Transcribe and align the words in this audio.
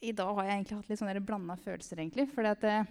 i 0.00 0.12
dag 0.16 0.32
har 0.32 0.46
jeg 0.46 0.56
egentlig 0.56 0.78
hatt 0.78 0.90
litt 0.90 1.00
sånne 1.00 1.22
blanda 1.24 1.56
følelser, 1.60 2.00
egentlig. 2.00 2.26
For 2.32 2.46
eh, 2.48 2.88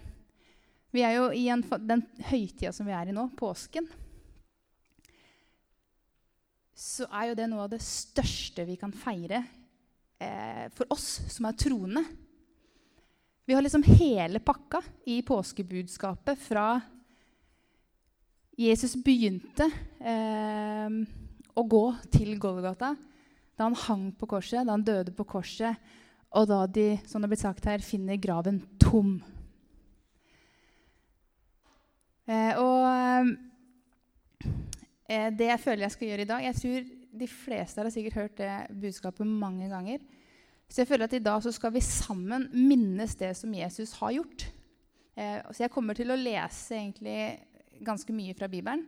vi 0.94 1.02
er 1.06 1.16
jo 1.16 1.26
i 1.34 1.48
en, 1.50 1.64
den 1.82 2.04
høytida 2.30 2.72
som 2.74 2.86
vi 2.86 2.94
er 2.94 3.10
i 3.10 3.14
nå, 3.14 3.26
påsken. 3.38 3.88
Så 6.80 7.08
er 7.10 7.30
jo 7.30 7.38
det 7.38 7.48
noe 7.50 7.66
av 7.66 7.72
det 7.72 7.82
største 7.84 8.64
vi 8.68 8.78
kan 8.80 8.94
feire 8.94 9.42
eh, 10.22 10.66
for 10.76 10.86
oss 10.94 11.18
som 11.34 11.50
er 11.50 11.58
troende. 11.58 12.04
Vi 13.44 13.56
har 13.56 13.64
liksom 13.66 13.82
hele 13.98 14.38
pakka 14.38 14.78
i 15.10 15.18
påskebudskapet 15.26 16.38
fra 16.38 16.68
Jesus 18.60 18.94
begynte 19.02 19.66
eh, 19.98 20.98
å 21.58 21.62
gå 21.66 21.86
til 22.12 22.36
Golgata, 22.38 22.92
da 23.56 23.66
han 23.66 23.78
hang 23.88 24.04
på 24.16 24.28
korset, 24.30 24.62
da 24.62 24.76
han 24.76 24.84
døde 24.86 25.14
på 25.16 25.26
korset, 25.28 25.80
og 26.30 26.46
da 26.46 26.62
de 26.70 26.94
som 27.06 27.18
det 27.18 27.26
har 27.26 27.32
blitt 27.32 27.42
sagt 27.42 27.66
her, 27.66 27.82
finner 27.82 28.20
graven 28.22 28.60
tom. 28.82 29.16
Eh, 32.30 32.54
og 32.60 32.84
eh, 35.10 35.28
det 35.34 35.48
jeg 35.50 35.62
føler 35.64 35.86
jeg 35.88 35.94
skal 35.96 36.06
gjøre 36.06 36.22
i 36.22 36.28
dag 36.28 36.44
Jeg 36.44 36.58
tror 36.60 36.84
de 37.20 37.26
fleste 37.26 37.82
har 37.82 37.90
sikkert 37.90 38.18
hørt 38.20 38.36
det 38.38 38.52
budskapet 38.84 39.26
mange 39.26 39.66
ganger. 39.72 39.98
Så 40.70 40.84
jeg 40.84 40.90
føler 40.92 41.08
at 41.08 41.16
i 41.18 41.24
dag 41.24 41.42
så 41.42 41.50
skal 41.50 41.72
vi 41.74 41.82
sammen 41.82 42.46
minnes 42.54 43.16
det 43.18 43.32
som 43.34 43.54
Jesus 43.54 43.96
har 43.98 44.14
gjort. 44.20 44.46
Eh, 45.18 45.40
så 45.50 45.64
jeg 45.64 45.74
kommer 45.74 45.98
til 45.98 46.14
å 46.14 46.18
lese 46.18 46.78
egentlig 46.78 47.18
ganske 47.82 48.14
mye 48.14 48.36
fra 48.38 48.46
Bibelen. 48.46 48.86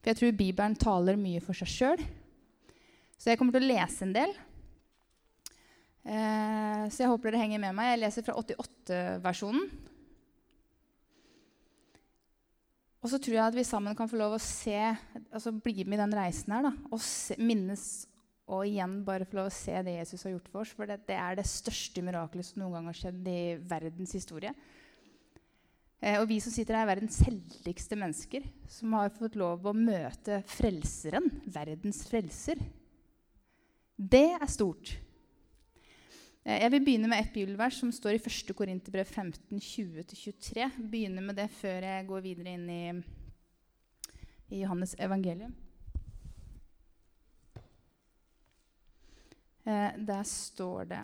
For 0.00 0.10
jeg 0.10 0.18
tror 0.18 0.38
Bibelen 0.40 0.74
taler 0.80 1.20
mye 1.20 1.42
for 1.44 1.54
seg 1.54 1.70
sjøl. 1.70 2.02
Så 3.20 3.30
jeg 3.30 3.38
kommer 3.38 3.54
til 3.54 3.62
å 3.62 3.70
lese 3.70 4.02
en 4.06 4.16
del. 4.16 4.34
Eh, 6.00 6.84
så 6.88 7.04
jeg 7.04 7.10
håper 7.12 7.30
dere 7.30 7.42
henger 7.44 7.62
med 7.62 7.76
meg. 7.76 7.92
Jeg 7.92 8.02
leser 8.04 8.26
fra 8.26 8.36
88-versjonen. 8.40 9.66
Og 13.00 13.08
så 13.08 13.16
tror 13.16 13.36
jeg 13.36 13.46
at 13.46 13.56
vi 13.56 13.64
sammen 13.64 13.96
kan 13.96 14.08
få 14.10 14.18
lov 14.20 14.36
å 14.36 14.42
se, 14.44 14.76
altså 15.32 15.54
bli 15.56 15.86
med 15.86 15.96
i 15.96 16.02
den 16.02 16.16
reisen 16.18 16.52
her 16.52 16.66
da, 16.68 16.72
og 16.92 17.00
se, 17.00 17.36
minnes 17.40 17.84
og 18.50 18.66
igjen 18.66 18.98
bare 19.06 19.24
få 19.28 19.38
lov 19.38 19.48
å 19.48 19.54
se 19.54 19.76
det 19.86 19.94
Jesus 19.94 20.26
har 20.26 20.34
gjort 20.34 20.50
for 20.50 20.64
oss. 20.64 20.74
For 20.76 20.90
det, 20.90 20.98
det 21.08 21.16
er 21.16 21.38
det 21.38 21.46
største 21.48 22.02
mirakelet 22.04 22.48
som 22.48 22.60
noen 22.60 22.76
gang 22.76 22.90
har 22.90 22.98
skjedd 22.98 23.28
i 23.30 23.42
verdens 23.70 24.12
historie. 24.18 24.52
Eh, 26.00 26.16
og 26.18 26.26
vi 26.28 26.40
som 26.42 26.52
sitter 26.52 26.76
her, 26.76 26.84
er 26.84 26.94
verdens 26.94 27.20
heldigste 27.24 27.98
mennesker 28.00 28.48
som 28.68 28.96
har 28.98 29.12
fått 29.14 29.38
lov 29.38 29.64
å 29.68 29.76
møte 29.76 30.40
Frelseren, 30.50 31.28
verdens 31.46 32.02
frelser. 32.08 32.60
Det 33.96 34.26
er 34.34 34.50
stort. 34.50 34.96
Eh, 36.44 36.62
jeg 36.62 36.72
vil 36.72 36.84
begynne 36.84 37.08
med 37.10 37.20
et 37.20 37.32
bibelvers 37.34 37.80
som 37.82 37.90
står 37.92 38.16
i 38.16 38.20
1. 38.22 38.54
Korinterbrev 38.56 39.04
15, 39.04 39.58
20-23. 39.60 40.68
Begynne 40.90 41.24
med 41.24 41.36
det 41.36 41.50
før 41.52 41.84
jeg 41.84 42.06
går 42.08 42.22
videre 42.24 42.54
inn 42.56 42.68
i, 42.72 42.84
i 44.48 44.62
Johannes 44.62 44.94
evangelium. 44.98 45.52
Eh, 49.68 49.98
der 50.00 50.22
står 50.24 50.88
det 50.88 51.02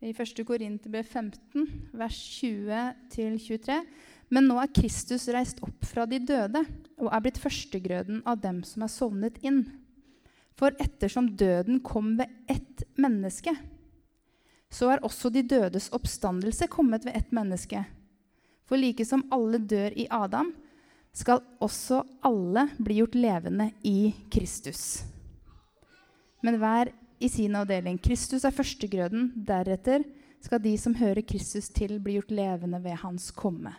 i 0.00 0.14
1. 0.14 0.46
Korinterbrev 0.46 1.04
15, 1.04 1.68
vers 1.92 2.22
20-23. 2.40 3.82
Men 4.32 4.48
nå 4.48 4.56
er 4.60 4.72
Kristus 4.72 5.26
reist 5.32 5.60
opp 5.64 5.84
fra 5.88 6.06
de 6.08 6.20
døde 6.20 6.62
og 6.98 7.08
er 7.12 7.22
blitt 7.24 7.40
førstegrøden 7.40 8.22
av 8.28 8.40
dem 8.40 8.62
som 8.64 8.84
er 8.84 8.92
sovnet 8.92 9.38
inn. 9.44 9.64
For 10.58 10.74
ettersom 10.82 11.30
døden 11.38 11.80
kom 11.86 12.16
ved 12.18 12.32
ett 12.50 12.82
menneske, 12.98 13.54
så 14.70 14.90
er 14.92 15.04
også 15.06 15.30
de 15.32 15.44
dødes 15.46 15.88
oppstandelse 15.94 16.66
kommet 16.68 17.06
ved 17.06 17.16
ett 17.16 17.30
menneske. 17.32 17.84
For 18.68 18.76
like 18.76 19.06
som 19.06 19.24
alle 19.32 19.62
dør 19.62 19.94
i 19.96 20.08
Adam, 20.10 20.50
skal 21.14 21.40
også 21.64 22.02
alle 22.26 22.66
bli 22.78 22.98
gjort 23.00 23.16
levende 23.16 23.70
i 23.86 24.12
Kristus. 24.30 25.04
Men 26.44 26.58
hver 26.60 26.90
i 27.18 27.28
sin 27.28 27.56
avdeling. 27.58 27.98
Kristus 27.98 28.44
er 28.46 28.54
førstegrøden. 28.54 29.32
Deretter 29.46 30.04
skal 30.44 30.62
de 30.62 30.74
som 30.78 30.94
hører 30.98 31.24
Kristus 31.26 31.70
til, 31.74 31.98
bli 32.02 32.18
gjort 32.18 32.34
levende 32.34 32.80
ved 32.84 32.98
hans 33.02 33.30
komme. 33.34 33.74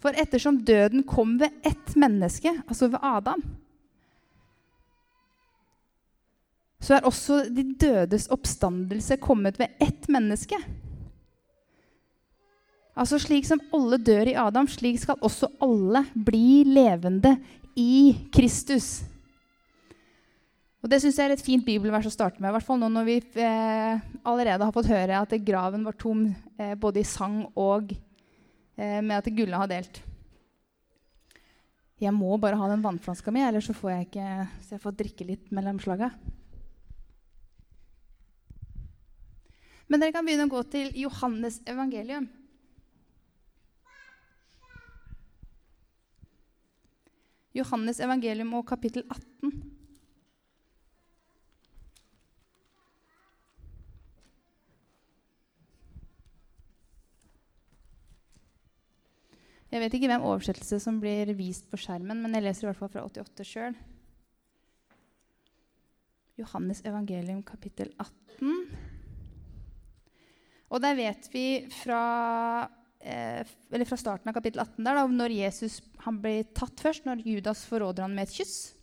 For 0.00 0.12
ettersom 0.20 0.60
døden 0.66 1.04
kom 1.08 1.38
ved 1.40 1.54
ett 1.64 1.94
menneske, 1.96 2.50
altså 2.68 2.90
ved 2.92 3.00
Adam, 3.00 3.40
så 6.84 6.98
er 6.98 7.06
også 7.08 7.44
de 7.48 7.64
dødes 7.80 8.28
oppstandelse 8.32 9.16
kommet 9.22 9.56
ved 9.60 9.72
ett 9.82 10.08
menneske. 10.12 10.58
Altså 12.94 13.18
Slik 13.18 13.48
som 13.48 13.62
alle 13.74 13.98
dør 13.98 14.28
i 14.30 14.36
Adam, 14.38 14.68
slik 14.70 15.00
skal 15.02 15.18
også 15.24 15.48
alle 15.64 16.04
bli 16.14 16.62
levende 16.68 17.34
i 17.80 18.14
Kristus. 18.34 19.02
Og 20.84 20.90
Det 20.92 21.00
synes 21.00 21.16
jeg 21.16 21.30
er 21.30 21.32
et 21.32 21.42
fint 21.42 21.64
bibelvers 21.64 22.06
å 22.06 22.12
starte 22.12 22.42
med, 22.42 22.50
i 22.50 22.54
hvert 22.58 22.66
fall 22.66 22.78
nå 22.78 22.90
når 22.92 23.06
vi 23.08 23.16
eh, 23.40 24.02
allerede 24.20 24.66
har 24.68 24.74
fått 24.74 24.90
høre 24.92 25.22
at 25.24 25.32
graven 25.40 25.86
var 25.86 25.96
tom 25.96 26.26
eh, 26.60 26.74
både 26.76 27.00
i 27.00 27.08
sang 27.08 27.40
og 27.56 27.94
eh, 27.96 29.00
med 29.00 29.16
at 29.16 29.30
Gulla 29.32 29.62
har 29.62 29.72
delt. 29.72 30.02
Jeg 32.04 32.12
må 32.12 32.36
bare 32.36 32.60
ha 32.60 32.68
den 32.68 32.84
vannflaska 32.84 33.32
mi, 33.32 33.40
ellers 33.40 33.70
så 33.70 33.74
får 33.78 33.94
jeg 33.94 34.08
ikke 34.10 34.30
så 34.60 34.76
jeg 34.76 34.84
får 34.84 34.98
drikke 35.00 35.28
litt 35.32 35.54
mellom 35.56 35.80
slaga. 35.80 36.12
Men 39.88 40.00
dere 40.00 40.14
kan 40.14 40.24
begynne 40.24 40.48
å 40.48 40.54
gå 40.54 40.62
til 40.72 40.94
Johannes 40.96 41.60
evangelium. 41.68 42.26
Johannes 47.54 48.00
evangelium 48.02 48.50
og 48.58 48.64
kapittel 48.66 49.04
18. 49.06 49.52
Jeg 59.74 59.82
vet 59.82 59.94
ikke 59.96 60.06
hvem 60.06 60.22
oversettelse 60.22 60.78
som 60.82 61.00
blir 61.02 61.30
vist 61.34 61.66
på 61.70 61.78
skjermen, 61.82 62.20
men 62.22 62.36
jeg 62.36 62.44
leser 62.44 62.66
i 62.66 62.68
hvert 62.68 62.78
fall 62.78 62.92
fra 62.92 63.02
88 63.08 63.46
sjøl. 63.48 63.78
Johannes 66.38 66.82
evangelium 66.86 67.42
kapittel 67.46 67.90
18. 67.98 68.93
Og 70.72 70.80
der 70.82 70.96
vet 70.98 71.28
vi 71.32 71.66
fra, 71.82 72.68
eh, 73.00 73.44
fra 73.44 73.98
starten 74.00 74.30
av 74.30 74.36
kapittel 74.36 74.62
18 74.62 74.84
der, 74.84 74.94
da, 74.94 75.06
når 75.06 75.36
Jesus 75.36 75.80
blir 76.22 76.46
tatt 76.56 76.80
først, 76.80 77.04
når 77.04 77.26
Judas 77.26 77.64
forråder 77.68 78.06
han 78.06 78.14
med 78.14 78.28
et 78.28 78.38
kyss. 78.38 78.74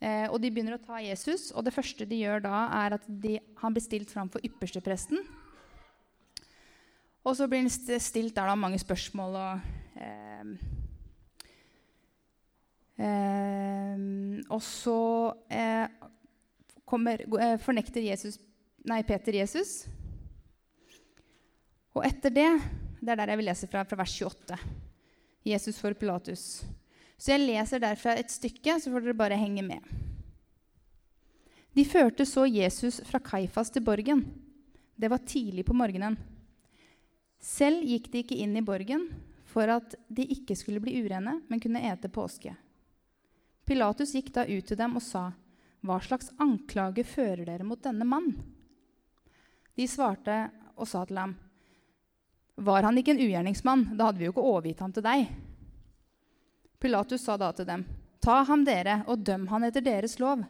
Eh, 0.00 0.26
og 0.30 0.40
De 0.40 0.50
begynner 0.50 0.78
å 0.78 0.82
ta 0.82 0.96
Jesus, 1.04 1.50
og 1.52 1.64
det 1.64 1.74
første 1.76 2.06
de 2.08 2.22
gjør 2.22 2.40
da, 2.46 2.64
er 2.86 2.96
at 2.96 3.04
de, 3.06 3.38
han 3.60 3.76
blir 3.76 3.84
stilt 3.84 4.10
fram 4.10 4.30
for 4.32 4.40
ypperstepresten. 4.40 5.20
Og 7.20 7.36
så 7.36 7.46
blir 7.50 7.60
han 7.60 8.00
stilt 8.00 8.34
der 8.36 8.48
da 8.48 8.56
mange 8.56 8.80
spørsmål 8.80 9.36
og 9.36 10.00
eh, 10.00 10.52
ehm, 13.04 14.40
og 14.48 14.62
så 14.64 15.00
eh, 15.52 15.84
kommer, 16.88 17.20
eh, 17.20 17.58
fornekter 17.60 18.00
Jesus, 18.08 18.40
nei, 18.88 19.02
Peter 19.04 19.36
Jesus. 19.36 19.84
Og 22.00 22.06
etter 22.08 22.32
det 22.32 22.50
Det 23.00 23.12
er 23.12 23.18
der 23.20 23.32
jeg 23.32 23.40
vil 23.40 23.48
lese 23.50 23.66
fra, 23.68 23.82
fra 23.84 23.96
vers 24.00 24.12
28. 24.16 24.56
Jesus 25.44 25.78
for 25.80 25.96
Pilatus. 25.96 26.44
Så 27.16 27.32
jeg 27.32 27.42
leser 27.44 27.80
derfra 27.80 28.14
et 28.16 28.32
stykke, 28.32 28.76
så 28.76 28.92
får 28.92 29.04
dere 29.04 29.16
bare 29.16 29.38
henge 29.40 29.64
med. 29.64 29.80
De 31.76 31.84
førte 31.88 32.26
så 32.28 32.44
Jesus 32.44 33.00
fra 33.08 33.20
Kaifas 33.24 33.72
til 33.72 33.84
borgen. 33.84 34.20
Det 34.96 35.08
var 35.08 35.24
tidlig 35.24 35.64
på 35.64 35.76
morgenen. 35.76 36.18
Selv 37.40 37.88
gikk 37.88 38.10
de 38.12 38.20
ikke 38.20 38.40
inn 38.44 38.56
i 38.56 38.64
borgen, 38.64 39.06
for 39.48 39.72
at 39.72 39.96
de 40.08 40.28
ikke 40.36 40.56
skulle 40.56 40.80
bli 40.84 40.98
urene, 41.00 41.38
men 41.48 41.60
kunne 41.60 41.84
ete 41.88 42.12
påske. 42.12 42.52
Pilatus 43.64 44.12
gikk 44.16 44.32
da 44.36 44.44
ut 44.44 44.68
til 44.68 44.76
dem 44.76 44.96
og 44.96 45.04
sa, 45.04 45.32
'Hva 45.80 46.00
slags 46.04 46.32
anklage 46.36 47.04
fører 47.04 47.44
dere 47.44 47.64
mot 47.64 47.80
denne 47.80 48.04
mann?' 48.04 48.36
De 49.76 49.88
svarte 49.88 50.50
og 50.76 50.88
sa 50.88 51.04
til 51.04 51.16
ham, 51.16 51.36
'Var 52.56 52.82
han 52.82 52.98
ikke 52.98 53.12
en 53.14 53.22
ugjerningsmann? 53.22 53.96
Da 53.96 54.08
hadde 54.08 54.18
vi 54.18 54.24
jo 54.24 54.32
ikke 54.32 54.48
overgitt 54.52 54.80
ham 54.80 54.92
til 54.92 55.02
deg.' 55.02 55.28
Pilatus 56.80 57.22
sa 57.24 57.36
da 57.36 57.52
til 57.52 57.66
dem, 57.66 57.84
'Ta 58.20 58.42
ham, 58.44 58.64
dere, 58.64 59.04
og 59.06 59.24
døm 59.24 59.46
han 59.48 59.64
etter 59.64 59.80
deres 59.80 60.18
lov.' 60.18 60.44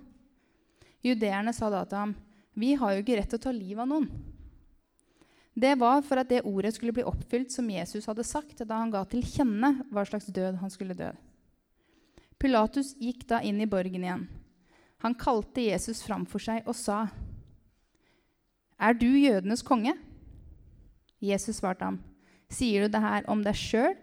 Judeerne 1.03 1.53
sa 1.53 1.71
da 1.71 1.85
til 1.85 1.99
ham, 1.99 2.17
'Vi 2.55 2.75
har 2.75 2.93
jo 2.93 3.03
ikke 3.03 3.17
rett 3.17 3.31
til 3.31 3.39
å 3.39 3.43
ta 3.43 3.51
livet 3.51 3.83
av 3.83 3.89
noen.' 3.89 4.11
Det 5.61 5.79
var 5.79 6.03
for 6.03 6.17
at 6.17 6.29
det 6.29 6.45
ordet 6.47 6.75
skulle 6.75 6.95
bli 6.95 7.03
oppfylt 7.03 7.51
som 7.53 7.69
Jesus 7.69 8.07
hadde 8.07 8.25
sagt 8.25 8.63
da 8.63 8.79
han 8.79 8.91
ga 8.91 9.03
til 9.05 9.23
kjenne 9.23 9.83
hva 9.91 10.05
slags 10.07 10.27
død 10.27 10.61
han 10.63 10.71
skulle 10.71 10.95
dø. 10.95 11.11
Pilatus 12.39 12.95
gikk 12.97 13.27
da 13.29 13.43
inn 13.45 13.61
i 13.61 13.69
borgen 13.69 14.05
igjen. 14.07 14.29
Han 15.05 15.15
kalte 15.15 15.61
Jesus 15.61 16.03
framfor 16.07 16.41
seg 16.41 16.69
og 16.69 16.77
sa, 16.77 17.09
Er 18.81 18.95
du 18.95 19.07
jødenes 19.07 19.63
konge? 19.63 19.93
Jesus 21.21 21.61
svarte 21.61 21.85
ham, 21.85 22.01
Sier 22.51 22.87
du 22.87 22.95
det 22.95 23.03
her 23.05 23.27
om 23.31 23.45
deg 23.45 23.55
sjøl, 23.55 23.95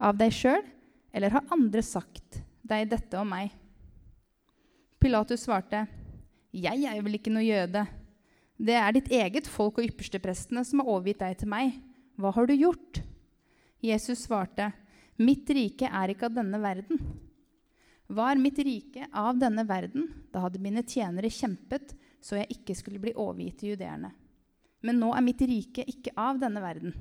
av 0.00 0.16
deg 0.16 0.32
sjøl, 0.32 0.62
eller 1.12 1.34
har 1.34 1.50
andre 1.52 1.82
sagt 1.84 2.40
deg 2.64 2.88
dette 2.92 3.18
om 3.20 3.28
meg? 3.34 3.50
Pilatus 5.02 5.44
svarte, 5.44 5.86
Jeg 6.52 6.84
er 6.86 6.96
jo 6.96 7.04
vel 7.04 7.18
ikke 7.18 7.32
noe 7.32 7.44
jøde. 7.44 7.82
Det 8.56 8.76
er 8.78 8.92
ditt 8.94 9.10
eget 9.10 9.48
folk 9.50 9.80
og 9.80 9.88
yppersteprestene 9.88 10.62
som 10.64 10.80
har 10.80 10.92
overgitt 10.92 11.22
deg 11.24 11.40
til 11.40 11.50
meg. 11.50 11.74
Hva 12.16 12.30
har 12.36 12.46
du 12.46 12.54
gjort? 12.54 13.02
Jesus 13.82 14.24
svarte, 14.28 14.70
Mitt 15.18 15.50
rike 15.50 15.90
er 15.90 16.12
ikke 16.12 16.28
av 16.30 16.38
denne 16.38 16.60
verden. 16.62 17.00
Var 18.12 18.40
mitt 18.40 18.58
rike 18.62 19.08
av 19.12 19.38
denne 19.40 19.64
verden, 19.68 20.08
da 20.32 20.44
hadde 20.44 20.60
mine 20.62 20.84
tjenere 20.84 21.30
kjempet 21.32 21.94
så 22.22 22.38
jeg 22.38 22.58
ikke 22.58 22.76
skulle 22.78 23.00
bli 23.02 23.14
overgitt 23.18 23.58
til 23.60 23.74
judeerne. 23.74 24.12
Men 24.82 24.98
nå 24.98 25.12
er 25.14 25.24
mitt 25.24 25.42
rike 25.46 25.84
ikke 25.88 26.14
av 26.18 26.40
denne 26.42 26.62
verden. 26.62 26.94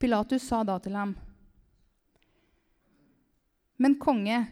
Pilatus 0.00 0.46
sa 0.48 0.62
da 0.64 0.78
til 0.80 0.96
ham, 0.96 1.14
Men 3.80 3.94
konge, 3.96 4.42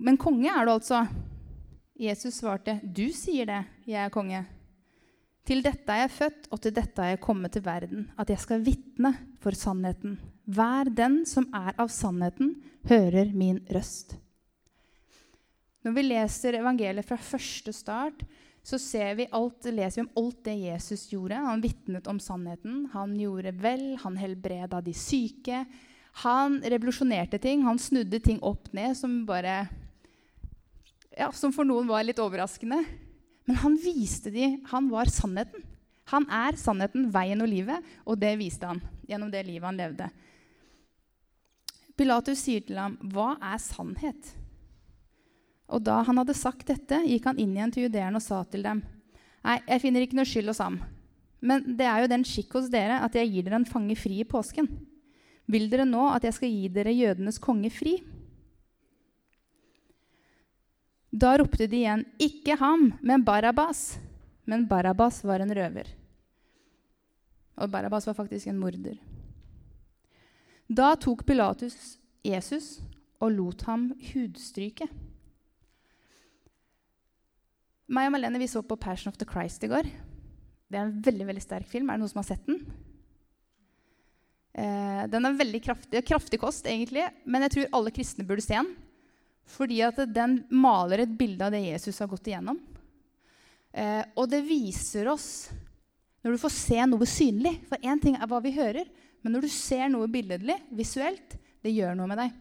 men 0.00 0.16
konge 0.16 0.48
er 0.48 0.64
du 0.64 0.72
altså? 0.72 1.02
Jesus 2.00 2.38
svarte, 2.40 2.78
Du 2.80 3.04
sier 3.12 3.44
det, 3.46 3.60
jeg 3.84 4.00
er 4.00 4.12
konge. 4.12 4.40
Til 5.44 5.60
dette 5.60 5.92
er 5.92 6.06
jeg 6.06 6.14
født, 6.14 6.48
og 6.54 6.60
til 6.62 6.74
dette 6.76 7.02
er 7.02 7.12
jeg 7.12 7.20
kommet 7.20 7.52
til 7.52 7.64
verden, 7.66 8.06
at 8.16 8.30
jeg 8.30 8.40
skal 8.40 8.64
vitne 8.64 9.12
for 9.42 9.52
sannheten. 9.58 10.16
Hver 10.46 10.88
den 10.88 11.22
som 11.28 11.48
er 11.52 11.74
av 11.76 11.90
sannheten, 11.92 12.54
hører 12.88 13.34
min 13.36 13.60
røst. 13.74 14.16
Når 15.82 15.96
vi 15.98 16.06
leser 16.06 16.56
evangeliet 16.62 17.06
fra 17.06 17.18
første 17.18 17.74
start, 17.74 18.22
så 18.62 18.78
vi 19.18 19.26
alt, 19.30 19.64
leser 19.64 20.02
vi 20.02 20.06
om 20.06 20.24
alt 20.24 20.44
det 20.44 20.54
Jesus 20.54 21.08
gjorde. 21.12 21.34
Han 21.34 21.60
vitnet 21.60 22.06
om 22.06 22.20
sannheten. 22.20 22.88
Han 22.92 23.16
gjorde 23.18 23.52
vel, 23.58 23.96
han 24.02 24.16
helbreda 24.16 24.80
de 24.80 24.94
syke. 24.94 25.64
Han 26.22 26.60
revolusjonerte 26.62 27.38
ting. 27.38 27.64
Han 27.66 27.78
snudde 27.78 28.20
ting 28.20 28.38
opp 28.42 28.72
ned 28.72 28.96
som 28.96 29.24
bare 29.26 29.66
ja, 31.12 31.32
Som 31.32 31.52
for 31.52 31.66
noen 31.68 31.90
var 31.90 32.06
litt 32.06 32.22
overraskende. 32.22 32.84
Men 33.44 33.58
han 33.64 33.74
viste 33.76 34.30
de, 34.30 34.54
han 34.70 34.88
var 34.88 35.10
sannheten. 35.10 35.66
Han 36.12 36.26
er 36.30 36.56
sannheten, 36.58 37.10
veien 37.12 37.42
og 37.42 37.50
livet, 37.50 37.82
og 38.06 38.18
det 38.20 38.36
viste 38.40 38.68
han 38.68 38.80
gjennom 39.08 39.30
det 39.32 39.42
livet 39.46 39.66
han 39.66 39.80
levde. 39.80 40.08
Pilatus 41.98 42.40
sier 42.40 42.62
til 42.64 42.78
ham, 42.78 42.96
'Hva 43.02 43.36
er 43.42 43.58
sannhet?' 43.58 44.32
Og 45.72 45.80
da 45.84 46.02
han 46.04 46.20
hadde 46.20 46.36
sagt 46.36 46.68
dette, 46.68 47.00
gikk 47.08 47.30
han 47.30 47.40
inn 47.40 47.54
igjen 47.56 47.72
til 47.72 47.86
judeerne 47.88 48.20
og 48.20 48.24
sa 48.24 48.42
til 48.44 48.64
dem, 48.66 48.82
'Nei, 49.42 49.58
jeg 49.66 49.82
finner 49.82 50.04
ikke 50.04 50.18
noe 50.18 50.28
skyld 50.28 50.52
hos 50.52 50.62
ham.' 50.62 50.82
Men 51.42 51.64
det 51.76 51.86
er 51.88 52.02
jo 52.02 52.12
den 52.12 52.22
skikk 52.22 52.52
hos 52.54 52.68
dere 52.70 53.00
at 53.02 53.16
jeg 53.18 53.30
gir 53.32 53.42
dere 53.42 53.58
en 53.58 53.66
fange 53.66 53.96
fri 53.98 54.20
i 54.22 54.28
påsken. 54.28 54.68
Vil 55.50 55.66
dere 55.68 55.84
nå 55.84 56.04
at 56.14 56.22
jeg 56.22 56.36
skal 56.36 56.52
gi 56.52 56.68
dere 56.70 56.94
jødenes 56.94 57.40
konge 57.42 57.70
fri? 57.74 57.96
Da 61.10 61.34
ropte 61.36 61.66
de 61.66 61.82
igjen, 61.82 62.06
'Ikke 62.20 62.56
ham, 62.58 62.92
men 63.02 63.24
Barabas.' 63.24 63.98
Men 64.44 64.66
Barabas 64.66 65.22
var 65.24 65.40
en 65.40 65.54
røver. 65.54 65.86
Og 67.56 67.70
Barabas 67.70 68.06
var 68.06 68.14
faktisk 68.14 68.46
en 68.46 68.58
morder. 68.58 68.98
Da 70.68 70.94
tok 70.96 71.24
Pilatus 71.26 71.98
Jesus 72.24 72.80
og 73.20 73.30
lot 73.36 73.62
ham 73.62 73.92
hudstryke. 74.12 74.88
Meg 77.92 78.08
og 78.08 78.14
Malene 78.14 78.40
vi 78.40 78.48
så 78.48 78.62
på 78.64 78.78
'Passion 78.80 79.12
of 79.12 79.18
the 79.20 79.28
Christ' 79.28 79.64
i 79.66 79.68
går. 79.68 79.84
Det 79.84 80.78
er 80.78 80.86
en 80.86 81.02
veldig 81.04 81.26
veldig 81.28 81.42
sterk 81.44 81.68
film. 81.68 81.90
Er 81.90 81.98
det 81.98 82.00
noen 82.00 82.08
som 82.08 82.22
har 82.22 82.30
sett 82.30 82.46
den? 82.46 82.62
Eh, 84.54 85.06
den 85.12 85.26
er 85.26 85.36
veldig 85.36 85.60
kraftig, 85.60 86.00
kraftig 86.04 86.40
kost, 86.40 86.64
egentlig, 86.64 87.04
men 87.26 87.42
jeg 87.42 87.52
tror 87.52 87.68
alle 87.72 87.92
kristne 87.92 88.24
burde 88.24 88.44
se 88.44 88.56
den. 88.56 88.70
Fordi 89.44 89.82
at 89.84 90.00
den 90.08 90.44
maler 90.48 91.02
et 91.02 91.18
bilde 91.18 91.44
av 91.44 91.52
det 91.52 91.64
Jesus 91.66 91.98
har 91.98 92.08
gått 92.08 92.30
igjennom. 92.30 92.60
Eh, 93.72 94.04
og 94.16 94.28
det 94.28 94.42
viser 94.44 95.08
oss 95.08 95.50
Når 96.22 96.32
du 96.32 96.38
får 96.38 96.52
se 96.52 96.76
noe 96.86 97.06
synlig 97.08 97.54
For 97.66 97.80
én 97.80 97.98
ting 97.98 98.14
er 98.14 98.28
hva 98.28 98.38
vi 98.44 98.52
hører, 98.52 98.84
men 99.24 99.32
når 99.32 99.42
du 99.42 99.48
ser 99.48 99.88
noe 99.88 100.06
billedlig, 100.06 100.54
visuelt, 100.70 101.34
det 101.64 101.72
gjør 101.72 101.96
noe 101.96 102.06
med 102.06 102.20
deg. 102.20 102.36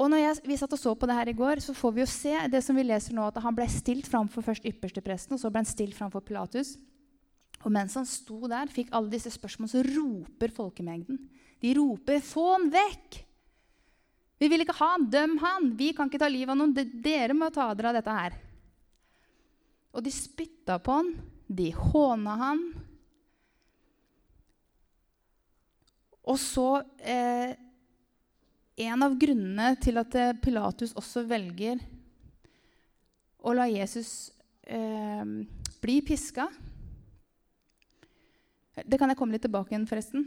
Og 0.00 0.08
når 0.08 0.22
jeg, 0.22 0.36
vi 0.48 0.56
satt 0.56 0.72
og 0.72 0.80
så 0.80 0.94
på 0.96 1.08
det 1.08 1.16
her 1.18 1.28
i 1.28 1.36
går, 1.36 1.60
så 1.60 1.74
får 1.76 1.92
vi 1.92 2.00
jo 2.00 2.08
se 2.08 2.32
det 2.48 2.62
som 2.64 2.78
vi 2.78 2.86
leser 2.86 3.12
nå, 3.16 3.26
at 3.28 3.40
han 3.44 3.56
ble 3.56 3.66
stilt 3.68 4.08
framfor 4.08 4.46
først 4.46 4.64
ypperstepresten, 4.70 5.36
og 5.36 5.42
så 5.42 5.50
ble 5.52 5.60
han 5.60 5.68
stilt 5.68 5.96
framfor 5.98 6.24
Pilatus. 6.24 6.78
Og 7.60 7.74
mens 7.74 7.98
han 7.98 8.08
sto 8.08 8.38
der, 8.48 8.70
fikk 8.72 8.94
alle 8.96 9.12
disse 9.12 9.32
spørsmålene, 9.34 9.74
så 9.74 9.84
roper 9.84 10.54
folkemengden. 10.56 11.18
De 11.60 11.74
roper 11.76 12.22
'Få 12.24 12.46
han 12.54 12.70
vekk!' 12.72 13.26
Vi 14.40 14.48
vil 14.48 14.64
ikke 14.64 14.78
ha 14.78 14.94
han. 14.96 15.10
Døm 15.12 15.36
han. 15.42 15.72
Vi 15.76 15.92
kan 15.92 16.08
ikke 16.08 16.22
ta 16.22 16.28
livet 16.32 16.54
av 16.54 16.56
noen. 16.56 16.72
Dere 16.72 17.36
må 17.36 17.50
ta 17.52 17.68
dere 17.76 17.90
av 17.92 17.98
dette 17.98 18.14
her. 18.16 18.36
Og 19.92 20.04
de 20.06 20.12
spytta 20.14 20.78
på 20.80 20.96
han. 20.96 21.10
De 21.44 21.68
håna 21.76 22.36
han. 22.40 22.62
Og 26.24 26.38
så 26.40 26.68
eh, 27.04 27.52
En 28.80 29.04
av 29.04 29.16
grunnene 29.20 29.74
til 29.82 30.00
at 30.00 30.14
eh, 30.16 30.36
Pilatus 30.40 30.94
også 30.96 31.26
velger 31.28 31.82
å 33.40 33.52
la 33.56 33.66
Jesus 33.68 34.30
eh, 34.68 35.24
bli 35.80 35.96
piska 36.04 36.46
Det 38.84 38.96
kan 39.00 39.10
jeg 39.10 39.18
komme 39.18 39.36
litt 39.36 39.44
tilbake 39.44 39.74
igjen, 39.74 39.88
forresten. 39.88 40.24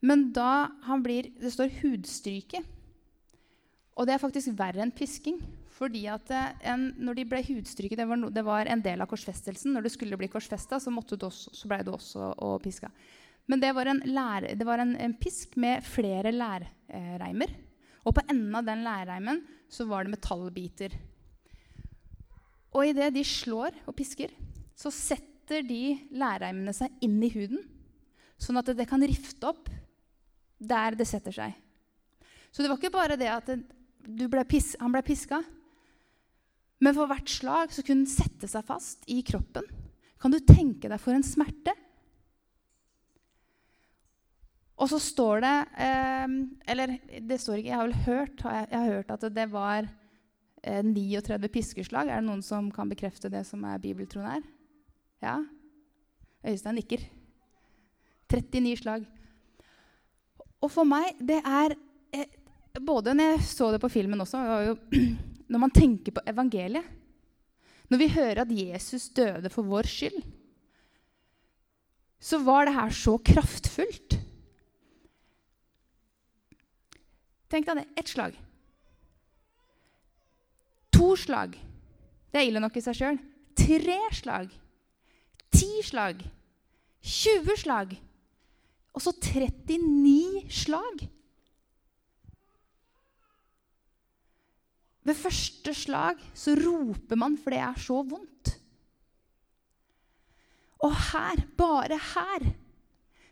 Men 0.00 0.28
da 0.32 0.70
han 0.86 1.02
blir 1.04 1.28
Det 1.40 1.52
står 1.52 1.74
hudstryke. 1.82 2.62
Og 3.98 4.06
det 4.06 4.14
er 4.14 4.22
faktisk 4.22 4.54
verre 4.56 4.84
enn 4.84 4.94
pisking. 4.94 5.40
fordi 5.78 6.06
at 6.10 6.30
eh, 6.34 6.54
en, 6.72 6.88
når 6.98 7.14
de 7.14 7.24
ble 7.30 7.42
hudstryket, 7.46 7.98
det 8.00 8.08
var, 8.08 8.18
no, 8.18 8.32
det 8.34 8.42
var, 8.42 8.66
en 8.66 8.80
del 8.82 9.00
av 9.00 9.06
korsfestelsen. 9.06 9.70
Når 9.74 9.84
du 9.84 9.88
skulle 9.94 10.16
bli 10.18 10.26
korsfesta, 10.26 10.80
så, 10.80 10.90
så 10.90 11.68
ble 11.70 11.82
du 11.86 11.92
også 11.92 12.32
og 12.34 12.62
piska. 12.64 12.90
Men 13.48 13.62
det 13.62 13.72
var 13.76 13.88
en, 13.88 14.02
lære, 14.04 14.54
det 14.60 14.66
var 14.68 14.82
en, 14.82 14.94
en 15.00 15.14
pisk 15.16 15.56
med 15.60 15.84
flere 15.86 16.32
lærreimer. 16.34 17.54
Og 18.04 18.14
på 18.16 18.24
enden 18.28 18.54
av 18.56 18.66
den 18.66 18.84
lærreimen 18.84 19.40
så 19.72 19.86
var 19.88 20.04
det 20.04 20.14
metallbiter. 20.14 20.94
Og 22.76 22.90
idet 22.90 23.10
de 23.16 23.24
slår 23.24 23.76
og 23.88 23.96
pisker, 23.96 24.32
så 24.76 24.92
setter 24.92 25.64
de 25.64 25.96
lærreimene 26.12 26.74
seg 26.76 26.92
inn 27.04 27.16
i 27.24 27.32
huden, 27.32 27.64
sånn 28.38 28.60
at 28.60 28.68
det 28.76 28.86
kan 28.88 29.02
rifte 29.02 29.48
opp 29.48 29.70
der 30.58 30.96
det 30.98 31.08
setter 31.08 31.34
seg. 31.34 31.56
Så 32.52 32.62
det 32.62 32.70
var 32.70 32.78
ikke 32.78 32.94
bare 32.94 33.16
det 33.18 33.30
at 33.32 33.48
ble 34.08 34.44
pis, 34.48 34.74
han 34.80 34.92
ble 34.92 35.02
piska. 35.06 35.40
Men 36.84 36.94
for 36.94 37.10
hvert 37.10 37.32
slag 37.32 37.74
så 37.74 37.82
kunne 37.82 38.04
den 38.04 38.10
sette 38.10 38.48
seg 38.50 38.64
fast 38.66 39.04
i 39.10 39.20
kroppen. 39.26 39.66
Kan 40.18 40.34
du 40.34 40.38
tenke 40.42 40.90
deg 40.90 41.00
for 41.02 41.16
en 41.16 41.26
smerte? 41.26 41.74
Og 44.78 44.86
så 44.92 45.00
står 45.02 45.42
det 45.42 45.54
eh, 45.82 46.34
Eller 46.70 46.94
det 47.26 47.40
står 47.42 47.58
ikke, 47.58 47.70
jeg 47.70 47.78
har 47.80 47.88
vel 47.88 48.04
hørt, 48.06 48.44
jeg, 48.44 48.68
har 48.78 48.92
hørt 48.92 49.10
at 49.10 49.26
det 49.34 49.46
var 49.50 49.88
eh, 50.62 50.82
39 50.86 51.50
piskeslag. 51.52 52.08
Er 52.08 52.22
det 52.22 52.28
noen 52.28 52.44
som 52.46 52.70
kan 52.74 52.90
bekrefte 52.90 53.30
det 53.32 53.44
som 53.48 53.64
er 53.66 53.82
bibeltroen 53.82 54.30
her? 54.30 54.44
Ja? 55.24 55.38
Øystein 56.46 56.78
nikker. 56.78 57.02
39 58.30 58.76
slag. 58.82 59.06
Og 60.62 60.70
for 60.70 60.86
meg, 60.86 61.18
det 61.18 61.40
er 61.42 61.74
eh, 62.14 62.30
både 62.78 63.14
når 63.16 63.32
jeg 63.32 63.48
så 63.48 63.72
det 63.74 63.82
på 63.82 63.90
filmen 63.90 64.22
også, 64.22 64.44
jo, 64.68 64.78
når 65.50 65.62
man 65.64 65.74
tenker 65.74 66.14
på 66.14 66.24
evangeliet 66.28 66.94
Når 67.88 67.98
vi 67.98 68.08
hører 68.12 68.42
at 68.42 68.52
Jesus 68.52 69.08
døde 69.16 69.48
for 69.48 69.64
vår 69.64 69.86
skyld, 69.88 70.18
så 72.20 72.38
var 72.44 72.66
det 72.66 72.74
her 72.74 72.90
så 72.92 73.14
kraftfullt. 73.24 74.17
Tenk 77.48 77.68
deg 77.68 77.80
det. 77.80 77.86
Ett 77.96 78.12
slag. 78.12 78.36
To 80.96 81.14
slag. 81.16 81.56
Det 82.28 82.40
er 82.40 82.48
ille 82.50 82.60
nok 82.60 82.76
i 82.76 82.84
seg 82.84 82.96
sjøl. 82.98 83.20
Tre 83.58 84.00
slag. 84.14 84.52
Ti 85.54 85.70
slag. 85.86 86.20
20 87.00 87.56
slag. 87.62 87.94
Og 88.92 89.04
så 89.04 89.14
39 89.14 90.50
slag. 90.52 91.06
Ved 95.08 95.16
første 95.16 95.72
slag 95.72 96.20
så 96.36 96.52
roper 96.58 97.16
man, 97.16 97.38
for 97.40 97.54
det 97.54 97.62
er 97.64 97.80
så 97.80 98.02
vondt. 98.04 98.58
Og 100.84 100.92
her, 100.92 101.40
bare 101.58 101.96
her, 102.12 102.48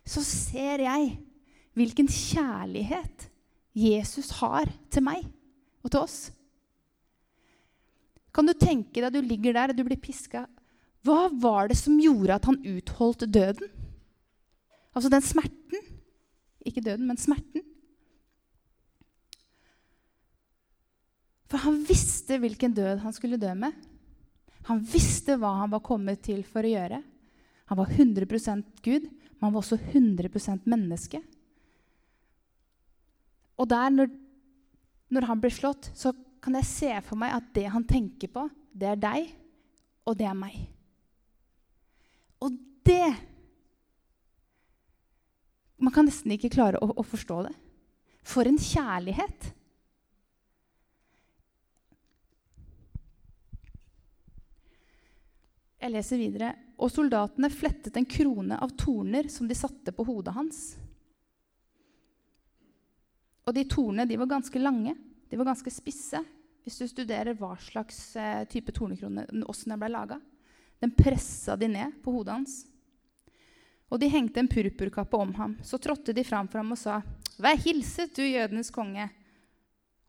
så 0.07 0.23
ser 0.25 0.83
jeg 0.87 1.11
hvilken 1.77 2.09
kjærlighet 2.09 3.27
Jesus 3.77 4.31
har 4.41 4.71
til 4.93 5.05
meg 5.05 5.27
og 5.85 5.93
til 5.93 6.01
oss. 6.01 6.19
Kan 8.33 8.49
du 8.49 8.55
tenke 8.57 8.99
deg 8.99 9.09
at 9.09 9.15
du 9.15 9.25
ligger 9.25 9.57
der 9.57 9.73
og 9.73 9.79
du 9.79 9.85
blir 9.85 10.01
piska? 10.01 10.47
Hva 11.07 11.29
var 11.31 11.71
det 11.71 11.79
som 11.79 12.01
gjorde 12.01 12.37
at 12.37 12.49
han 12.49 12.59
utholdt 12.65 13.29
døden? 13.33 13.69
Altså 14.97 15.13
den 15.13 15.25
smerten. 15.25 15.93
Ikke 16.67 16.83
døden, 16.83 17.07
men 17.07 17.21
smerten. 17.21 17.63
For 21.47 21.63
han 21.63 21.79
visste 21.87 22.41
hvilken 22.43 22.75
død 22.75 23.05
han 23.05 23.15
skulle 23.15 23.39
dø 23.39 23.53
med. 23.55 23.77
Han 24.67 24.81
visste 24.83 25.37
hva 25.39 25.53
han 25.61 25.71
var 25.71 25.85
kommet 25.87 26.25
til 26.27 26.43
for 26.49 26.67
å 26.67 26.73
gjøre. 26.73 26.99
Han 27.71 27.79
var 27.79 27.93
100 27.93 28.27
Gud, 28.83 29.07
men 29.07 29.45
han 29.45 29.55
var 29.55 29.63
også 29.63 29.79
100 29.79 30.67
menneske. 30.67 31.21
Og 33.57 33.69
der, 33.71 33.91
når, 33.93 34.13
når 35.13 35.29
han 35.31 35.43
blir 35.43 35.55
slått, 35.55 35.91
så 35.97 36.13
kan 36.43 36.59
jeg 36.59 36.69
se 36.69 36.93
for 37.07 37.19
meg 37.19 37.35
at 37.35 37.49
det 37.57 37.67
han 37.73 37.87
tenker 37.89 38.31
på, 38.33 38.47
det 38.77 38.93
er 38.93 39.01
deg, 39.01 39.31
og 40.07 40.19
det 40.19 40.29
er 40.29 40.39
meg. 40.39 40.59
Og 42.45 42.53
det 42.87 43.09
Man 45.77 45.93
kan 45.93 46.07
nesten 46.09 46.33
ikke 46.33 46.49
klare 46.55 46.79
å, 46.81 46.87
å 46.89 47.03
forstå 47.05 47.37
det. 47.45 47.53
For 48.25 48.49
en 48.49 48.57
kjærlighet! 48.57 49.51
Jeg 55.77 55.93
leser 55.93 56.19
videre. 56.19 56.55
Og 56.81 56.91
soldatene 56.91 57.53
flettet 57.53 57.97
en 58.01 58.09
krone 58.09 58.57
av 58.57 58.73
torner 58.81 59.29
som 59.33 59.49
de 59.49 59.57
satte 59.57 59.93
på 59.93 60.05
hodet 60.09 60.35
hans. 60.37 60.63
Og 63.47 63.55
de 63.55 63.63
tornene 63.71 64.09
de 64.11 64.19
var 64.19 64.31
ganske 64.31 64.59
lange, 64.59 64.97
de 65.31 65.39
var 65.39 65.53
ganske 65.53 65.71
spisse. 65.71 66.23
Hvis 66.67 66.81
du 66.83 66.89
studerer 66.91 67.37
hva 67.39 67.53
slags 67.63 68.17
eh, 68.19 68.43
type 68.51 68.75
tornekrone 68.75 69.23
åssen 69.47 69.71
den 69.71 69.79
ble 69.79 69.91
laga. 69.95 70.19
Den 70.83 70.91
pressa 70.91 71.55
de 71.57 71.69
ned 71.71 72.01
på 72.03 72.11
hodet 72.11 72.35
hans. 72.35 72.57
Og 73.87 74.01
de 74.03 74.11
hengte 74.11 74.43
en 74.43 74.51
purpurkappe 74.51 75.17
om 75.17 75.31
ham. 75.39 75.55
Så 75.63 75.79
trådte 75.79 76.13
de 76.13 76.27
fram 76.27 76.51
for 76.51 76.59
ham 76.59 76.75
og 76.75 76.81
sa, 76.81 77.03
'Vær 77.39 77.63
hilset, 77.63 78.17
du 78.17 78.23
jødenes 78.23 78.71
konge.' 78.71 79.09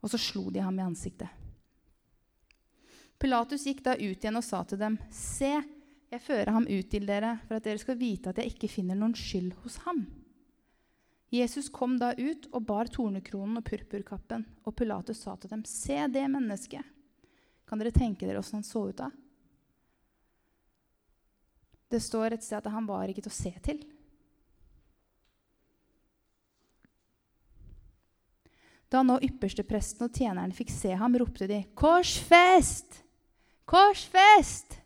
Og 0.02 0.10
så 0.10 0.18
slo 0.18 0.50
de 0.50 0.58
ham 0.58 0.78
i 0.78 0.82
ansiktet. 0.82 1.28
Pilatus 3.18 3.64
gikk 3.66 3.82
da 3.82 3.94
ut 3.94 4.18
igjen 4.18 4.36
og 4.38 4.44
sa 4.44 4.64
til 4.64 4.78
dem, 4.78 4.98
'Se, 5.10 5.62
jeg 6.10 6.20
fører 6.20 6.50
ham 6.50 6.66
ut 6.66 6.90
til 6.90 7.06
dere, 7.06 7.38
for 7.46 7.54
at 7.54 7.64
dere 7.64 7.78
skal 7.78 7.98
vite 7.98 8.30
at 8.30 8.38
jeg 8.38 8.54
ikke 8.54 8.68
finner 8.68 8.98
noen 8.98 9.14
skyld 9.14 9.54
hos 9.62 9.76
ham.' 9.86 10.06
Jesus 11.30 11.68
kom 11.68 11.98
da 12.00 12.14
ut 12.16 12.46
og 12.52 12.64
bar 12.64 12.88
tornekronen 12.88 13.60
og 13.60 13.66
purpurkappen, 13.68 14.46
og 14.64 14.76
Pilatus 14.76 15.20
sa 15.20 15.36
til 15.36 15.50
dem, 15.50 15.64
'Se 15.64 16.06
det 16.08 16.24
mennesket.' 16.30 16.84
Kan 17.66 17.78
dere 17.78 17.92
tenke 17.92 18.26
dere 18.26 18.38
åssen 18.38 18.56
han 18.56 18.62
så 18.62 18.88
ut 18.88 18.96
da? 18.96 19.10
Det 21.90 22.00
står 22.00 22.32
et 22.32 22.44
sted 22.44 22.64
at 22.64 22.72
han 22.72 22.86
var 22.86 23.08
ikke 23.08 23.22
til 23.22 23.32
å 23.32 23.42
se 23.42 23.52
til. 23.60 23.84
Da 28.88 29.02
nå 29.02 29.18
ypperstepresten 29.20 30.06
og 30.06 30.16
tjeneren 30.16 30.52
fikk 30.52 30.70
se 30.72 30.94
ham, 30.96 31.14
ropte 31.14 31.46
de, 31.46 31.64
'Korsfest!' 31.74 33.02
Korsfest! 33.68 34.80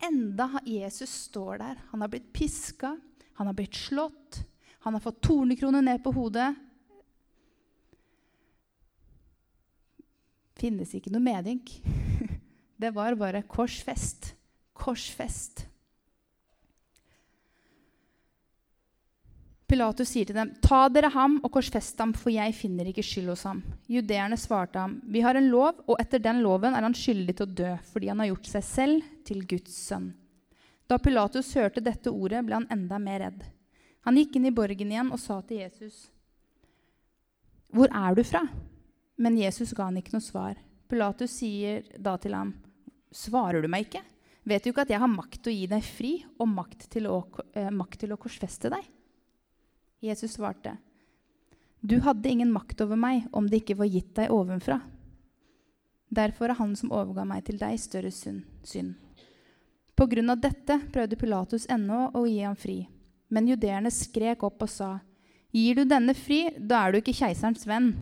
Enda 0.00 0.60
Jesus 0.64 1.10
står 1.28 1.58
der. 1.58 1.82
Han 1.90 2.00
har 2.00 2.08
blitt 2.08 2.32
piska, 2.32 2.96
han 3.34 3.46
har 3.46 3.52
blitt 3.52 3.76
slått, 3.76 4.46
han 4.80 4.96
har 4.96 5.00
fått 5.04 5.20
tornekrone 5.20 5.82
ned 5.84 6.02
på 6.04 6.12
hodet. 6.16 6.54
Finnes 10.60 10.92
ikke 10.96 11.12
noe 11.12 11.24
medynk. 11.24 11.72
Det 12.80 12.92
var 12.96 13.16
bare 13.20 13.42
korsfest. 13.44 14.32
Korsfest. 14.72 15.66
Pilatus 19.70 20.08
sier 20.10 20.26
til 20.26 20.34
dem, 20.34 20.48
'Ta 20.58 20.88
dere 20.90 21.12
ham 21.14 21.36
og 21.44 21.52
korsfest 21.54 22.00
ham, 22.02 22.10
for 22.16 22.32
jeg 22.34 22.56
finner 22.58 22.88
ikke 22.90 23.04
skyld 23.06 23.28
hos 23.30 23.44
ham.' 23.46 23.60
Judeerne 23.86 24.34
svarte 24.40 24.80
ham, 24.82 24.96
'Vi 25.06 25.20
har 25.22 25.36
en 25.38 25.50
lov, 25.52 25.84
og 25.86 26.00
etter 26.00 26.18
den 26.18 26.42
loven 26.42 26.74
er 26.74 26.82
han 26.82 26.96
skyldig 26.96 27.36
til 27.36 27.46
å 27.46 27.54
dø,' 27.54 27.78
'fordi 27.92 28.08
han 28.08 28.18
har 28.18 28.32
gjort 28.32 28.50
seg 28.50 28.64
selv 28.64 29.02
til 29.24 29.46
Guds 29.46 29.76
sønn.' 29.76 30.14
Da 30.88 30.98
Pilatus 30.98 31.54
hørte 31.54 31.84
dette 31.84 32.10
ordet, 32.10 32.42
ble 32.44 32.58
han 32.58 32.66
enda 32.72 32.98
mer 32.98 33.20
redd. 33.20 33.44
Han 34.06 34.16
gikk 34.16 34.36
inn 34.36 34.48
i 34.48 34.54
borgen 34.54 34.92
igjen 34.92 35.12
og 35.12 35.20
sa 35.20 35.40
til 35.42 35.62
Jesus, 35.62 36.10
'Hvor 37.70 37.88
er 37.92 38.14
du 38.14 38.24
fra?' 38.24 38.48
Men 39.16 39.36
Jesus 39.36 39.72
ga 39.76 39.84
han 39.84 39.96
ikke 39.96 40.14
noe 40.14 40.24
svar. 40.24 40.56
Pilatus 40.88 41.30
sier 41.30 41.84
da 41.98 42.16
til 42.16 42.34
ham, 42.34 42.54
'Svarer 43.12 43.62
du 43.62 43.68
meg 43.68 43.86
ikke? 43.86 44.02
Vet 44.44 44.64
du 44.64 44.70
ikke 44.70 44.82
at 44.82 44.90
jeg 44.90 44.98
har 44.98 45.08
makt 45.08 45.42
til 45.42 45.52
å 45.52 45.56
gi 45.56 45.66
deg 45.66 45.82
fri 45.84 46.24
og 46.38 46.48
makt 46.48 46.88
til 46.90 47.06
å, 47.06 47.24
eh, 47.54 47.70
makt 47.70 48.00
til 48.00 48.12
å 48.12 48.18
korsfeste 48.18 48.70
deg?' 48.70 48.88
Jesus 50.00 50.36
svarte, 50.36 50.78
'Du 51.84 52.00
hadde 52.00 52.30
ingen 52.30 52.52
makt 52.52 52.80
over 52.80 52.96
meg 52.96 53.28
om 53.32 53.46
det 53.46 53.62
ikke 53.62 53.76
var 53.76 53.86
gitt 53.86 54.14
deg 54.14 54.30
ovenfra.' 54.30 54.80
Derfor 56.12 56.50
er 56.50 56.54
han 56.54 56.74
som 56.74 56.90
overga 56.90 57.24
meg 57.24 57.44
til 57.44 57.58
deg, 57.58 57.78
større 57.78 58.10
synd. 58.10 58.94
På 59.94 60.08
grunn 60.10 60.30
av 60.30 60.40
dette 60.40 60.80
prøvde 60.90 61.16
Pilatus 61.16 61.66
ennå 61.70 62.10
å 62.16 62.24
gi 62.26 62.40
ham 62.40 62.56
fri. 62.56 62.88
Men 63.30 63.48
judeerne 63.48 63.90
skrek 63.94 64.42
opp 64.46 64.62
og 64.66 64.70
sa, 64.70 64.98
'Gir 65.50 65.74
du 65.74 65.84
denne 65.84 66.14
fri, 66.14 66.50
da 66.58 66.86
er 66.86 66.92
du 66.92 67.00
ikke 67.00 67.16
keiserens 67.22 67.66
venn.' 67.66 67.94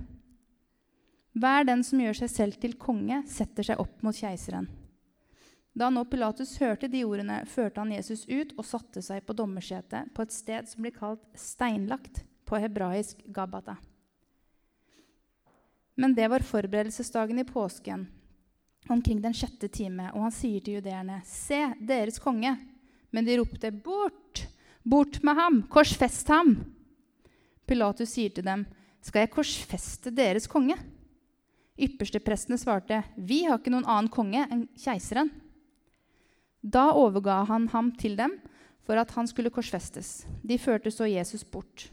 Hver 1.39 1.65
den 1.69 1.85
som 1.87 2.01
gjør 2.03 2.17
seg 2.19 2.31
selv 2.33 2.61
til 2.61 2.75
konge, 2.81 3.23
setter 3.31 3.63
seg 3.63 3.79
opp 3.79 4.03
mot 4.03 4.17
keiseren. 4.17 4.67
Da 5.79 5.91
nå 5.93 6.03
Pilatus 6.11 6.57
hørte 6.59 6.89
de 6.91 7.05
ordene, 7.07 7.45
førte 7.47 7.79
han 7.79 7.93
Jesus 7.95 8.25
ut 8.27 8.57
og 8.59 8.67
satte 8.67 9.03
seg 9.05 9.23
på 9.27 9.37
dommersetet 9.39 10.11
på 10.17 10.25
et 10.25 10.35
sted 10.35 10.67
som 10.67 10.83
blir 10.83 10.97
kalt 10.97 11.23
steinlagt, 11.39 12.25
på 12.49 12.59
hebraisk 12.59 13.21
Gabata. 13.29 13.77
Men 16.01 16.15
det 16.17 16.31
var 16.33 16.47
forberedelsesdagen 16.47 17.43
i 17.43 17.45
påsken, 17.45 18.07
omkring 18.89 19.21
den 19.23 19.37
sjette 19.37 19.69
time, 19.69 20.09
og 20.15 20.25
han 20.25 20.35
sier 20.35 20.65
til 20.65 20.79
judeerne, 20.79 21.21
'Se, 21.25 21.75
deres 21.81 22.19
konge!' 22.19 22.57
Men 23.13 23.25
de 23.25 23.39
ropte, 23.39 23.71
'Bort! 23.71 24.49
Bort 24.89 25.21
med 25.23 25.37
ham! 25.37 25.63
Korsfest 25.69 26.31
ham!' 26.33 26.55
Pilatus 27.69 28.15
sier 28.15 28.33
til 28.33 28.47
dem, 28.47 28.65
'Skal 29.03 29.27
jeg 29.27 29.35
korsfeste 29.35 30.11
deres 30.11 30.47
konge?' 30.49 30.79
Yppersteprestene 31.79 32.57
svarte, 32.59 33.03
'Vi 33.17 33.45
har 33.45 33.59
ikke 33.59 33.71
noen 33.75 33.85
annen 33.85 34.09
konge 34.09 34.47
enn 34.49 34.65
keiseren.' 34.81 35.31
Da 36.65 36.89
overga 36.91 37.45
han 37.45 37.69
ham 37.69 37.93
til 37.93 38.17
dem 38.17 38.41
for 38.83 38.97
at 38.97 39.13
han 39.13 39.29
skulle 39.29 39.53
korsfestes. 39.53 40.25
De 40.43 40.59
førte 40.59 40.91
så 40.91 41.05
Jesus 41.05 41.45
bort. 41.45 41.91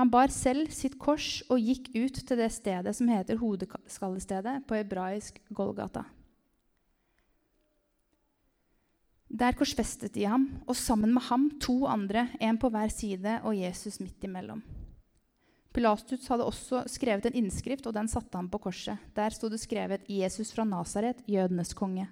Han 0.00 0.08
bar 0.10 0.32
selv 0.32 0.72
sitt 0.72 0.98
kors 0.98 1.42
og 1.50 1.60
gikk 1.60 1.92
ut 1.92 2.16
til 2.26 2.40
det 2.40 2.48
stedet 2.50 2.96
som 2.96 3.08
heter 3.12 3.36
hodeskallestedet, 3.36 4.64
på 4.66 4.74
hebraisk 4.74 5.38
Golgata. 5.52 6.06
Der 9.32 9.56
korsfestet 9.56 10.12
de 10.12 10.26
ham, 10.28 10.44
og 10.68 10.76
sammen 10.76 11.14
med 11.14 11.24
ham 11.30 11.48
to 11.56 11.86
andre, 11.88 12.26
en 12.40 12.58
på 12.60 12.68
hver 12.68 12.90
side 12.92 13.38
og 13.40 13.56
Jesus 13.56 13.96
midt 14.02 14.26
imellom. 14.28 14.60
Pilatus 15.72 16.26
hadde 16.28 16.44
også 16.44 16.82
skrevet 16.92 17.30
en 17.30 17.38
innskrift, 17.40 17.86
og 17.88 17.94
den 17.96 18.10
satte 18.12 18.36
han 18.36 18.50
på 18.52 18.60
korset. 18.60 19.00
Der 19.16 19.32
sto 19.32 19.48
det 19.48 19.60
skrevet 19.60 20.04
'Jesus 20.08 20.52
fra 20.52 20.64
Nasaret, 20.64 21.24
jødenes 21.26 21.72
konge'. 21.72 22.10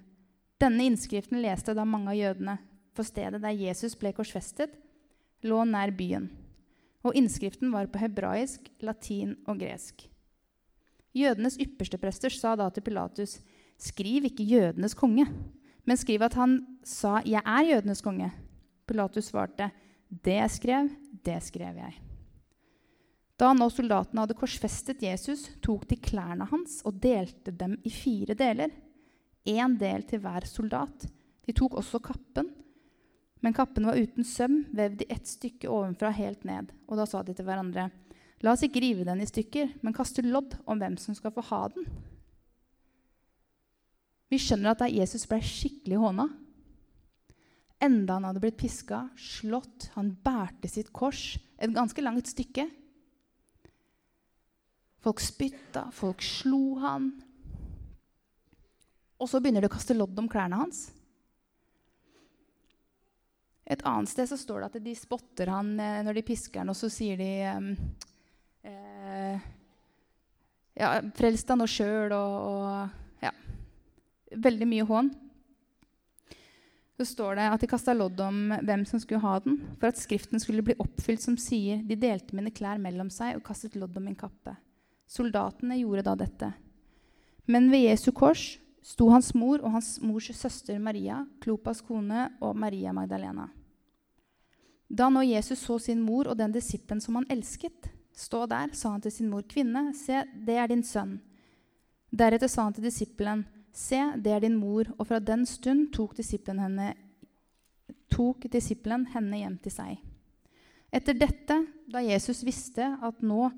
Denne 0.59 0.85
innskriften 0.89 1.41
leste 1.41 1.75
da 1.77 1.85
mange 1.85 2.09
av 2.09 2.17
jødene, 2.17 2.57
for 2.93 3.03
stedet 3.03 3.41
der 3.41 3.53
Jesus 3.53 3.95
ble 3.95 4.13
korsfestet, 4.13 4.73
lå 5.43 5.63
nær 5.63 5.93
byen. 5.93 6.29
Og 7.03 7.13
innskriften 7.13 7.71
var 7.71 7.85
på 7.85 8.01
hebraisk, 8.01 8.61
latin 8.81 9.37
og 9.45 9.59
gresk. 9.59 10.09
Jødenes 11.13 11.57
ypperste 11.59 11.97
prester 11.97 12.29
sa 12.29 12.55
da 12.55 12.69
til 12.69 12.81
Pilatus.: 12.81 13.41
Skriv 13.77 14.25
ikke 14.25 14.43
'jødenes 14.43 14.95
konge', 14.95 15.29
men 15.85 15.97
skriver 15.97 16.25
at 16.25 16.37
han 16.37 16.59
sa 16.83 17.21
'Jeg 17.21 17.41
er 17.45 17.63
jødenes 17.69 18.01
konge'. 18.01 18.31
Pilatus 18.87 19.25
svarte, 19.25 19.71
'Det 20.09 20.37
jeg 20.37 20.51
skrev, 20.51 20.89
det 21.25 21.43
skrev 21.43 21.75
jeg'. 21.75 21.99
Da 23.37 23.53
nå 23.53 23.69
soldatene 23.69 24.21
hadde 24.21 24.37
korsfestet 24.37 25.01
Jesus, 25.01 25.49
tok 25.61 25.87
de 25.89 25.95
klærne 25.95 26.45
hans 26.45 26.81
og 26.85 27.01
delte 27.01 27.51
dem 27.51 27.79
i 27.83 27.89
fire 27.89 28.35
deler 28.37 28.69
én 29.49 29.77
del 29.79 30.03
til 30.03 30.21
hver 30.21 30.45
soldat. 30.45 31.07
De 31.47 31.53
tok 31.57 31.79
også 31.79 32.01
kappen, 32.05 32.51
men 33.41 33.55
kappen 33.57 33.87
var 33.89 33.97
uten 33.97 34.23
søm, 34.27 34.65
vevd 34.69 35.01
i 35.01 35.09
ett 35.09 35.25
stykke 35.25 35.69
ovenfra 35.69 36.11
helt 36.13 36.45
ned. 36.45 36.69
Og 36.87 36.99
da 36.99 37.07
sa 37.09 37.23
de 37.25 37.33
til 37.33 37.47
hverandre, 37.47 37.89
la 38.45 38.53
oss 38.53 38.61
ikke 38.65 38.83
rive 38.83 39.05
den 39.07 39.23
i 39.23 39.29
stykker, 39.29 39.73
men 39.81 39.95
kaste 39.97 40.21
lodd 40.21 40.59
om 40.69 40.77
hvem 40.77 40.99
som 41.01 41.17
skal 41.17 41.33
få 41.33 41.41
ha 41.49 41.63
den. 41.73 41.87
Vi 44.31 44.39
skjønner 44.39 44.71
at 44.71 44.83
da 44.83 44.87
Jesus 44.87 45.25
ble 45.27 45.41
skikkelig 45.43 45.97
håna, 45.99 46.29
enda 47.83 48.15
han 48.15 48.29
hadde 48.29 48.43
blitt 48.43 48.59
piska, 48.61 49.09
slått, 49.19 49.89
han 49.97 50.13
bærte 50.23 50.69
sitt 50.71 50.93
kors 50.95 51.35
et 51.61 51.73
ganske 51.75 52.03
langt 52.03 52.29
stykke. 52.31 52.67
Folk 55.01 55.19
spytta, 55.23 55.89
folk 55.91 56.23
slo 56.23 56.77
han, 56.79 57.11
og 59.21 59.29
så 59.29 59.41
begynner 59.41 59.65
de 59.65 59.69
å 59.69 59.73
kaste 59.73 59.97
lodd 59.97 60.17
om 60.17 60.29
klærne 60.31 60.61
hans. 60.61 60.87
Et 63.71 63.83
annet 63.87 64.09
sted 64.09 64.29
så 64.29 64.37
står 64.39 64.63
det 64.63 64.69
at 64.69 64.85
de 64.85 64.93
spotter 64.97 65.51
han 65.51 65.75
eh, 65.79 65.99
når 66.05 66.17
de 66.17 66.23
pisker 66.27 66.63
han, 66.63 66.71
og 66.71 66.77
så 66.77 66.89
sier 66.91 67.19
de 67.19 67.29
eh, 68.65 69.45
ja, 70.79 70.89
'Frels 71.15 71.45
deg 71.45 71.59
nå 71.59 71.67
sjøl', 71.69 72.15
og, 72.15 72.35
og. 72.47 73.00
Veldig 74.31 74.67
mye 74.67 74.87
hån. 74.87 75.11
Så 77.01 77.05
står 77.05 77.39
det 77.39 77.45
at 77.49 77.61
de 77.63 77.67
kasta 77.69 77.93
lodd 77.97 78.19
om 78.21 78.51
hvem 78.61 78.83
som 78.85 79.01
skulle 79.01 79.23
ha 79.23 79.39
den, 79.41 79.57
for 79.79 79.89
at 79.89 79.97
Skriften 79.97 80.39
skulle 80.39 80.61
bli 80.61 80.75
oppfylt, 80.77 81.21
som 81.23 81.37
sier, 81.37 81.81
'De 81.81 81.95
delte 81.95 82.35
mine 82.37 82.51
klær 82.53 82.77
mellom 82.77 83.09
seg 83.09 83.35
og 83.35 83.43
kastet 83.43 83.75
lodd 83.75 83.97
om 83.97 84.05
min 84.05 84.15
kappe'. 84.15 84.53
Soldatene 85.09 85.79
gjorde 85.79 86.03
da 86.05 86.15
dette. 86.15 86.53
Men 87.47 87.71
ved 87.71 87.89
Jesu 87.89 88.11
kors 88.11 88.59
sto 88.85 89.09
hans 89.09 89.33
mor 89.33 89.59
og 89.59 89.71
hans 89.71 89.99
mors 90.01 90.29
søster 90.29 90.79
Maria, 90.79 91.25
Klopas 91.41 91.81
kone, 91.81 92.29
og 92.39 92.55
Maria 92.55 92.93
Magdalena. 92.93 93.49
Da 94.87 95.09
nå 95.09 95.23
Jesus 95.23 95.59
så 95.59 95.79
sin 95.79 96.01
mor 96.03 96.27
og 96.27 96.37
den 96.37 96.51
disippelen 96.51 97.01
som 97.01 97.15
han 97.15 97.27
elsket, 97.31 97.89
stå 98.13 98.45
der, 98.45 98.73
sa 98.73 98.91
han 98.91 99.01
til 99.01 99.11
sin 99.11 99.29
mor, 99.29 99.41
'Kvinne, 99.41 99.93
se, 99.95 100.23
det 100.35 100.55
er 100.55 100.67
din 100.67 100.83
sønn.' 100.83 101.19
Deretter 102.11 102.47
sa 102.47 102.63
han 102.63 102.73
til 102.73 102.83
disippelen, 102.83 103.45
'Se, 103.73 103.99
det 104.17 104.31
er 104.31 104.39
din 104.39 104.55
mor.' 104.59 104.91
Og 104.97 105.07
fra 105.07 105.19
den 105.19 105.45
stund 105.45 105.93
tok 105.93 106.17
disippelen 106.17 106.59
henne, 106.59 106.93
tok 108.11 108.47
disippelen 108.51 109.07
henne 109.13 109.37
hjem 109.37 109.57
til 109.63 109.71
seg. 109.71 109.99
Etter 110.91 111.15
dette, 111.15 111.57
da 111.87 112.03
Jesus 112.03 112.43
visste 112.43 112.97
at 113.01 113.21
nå 113.23 113.51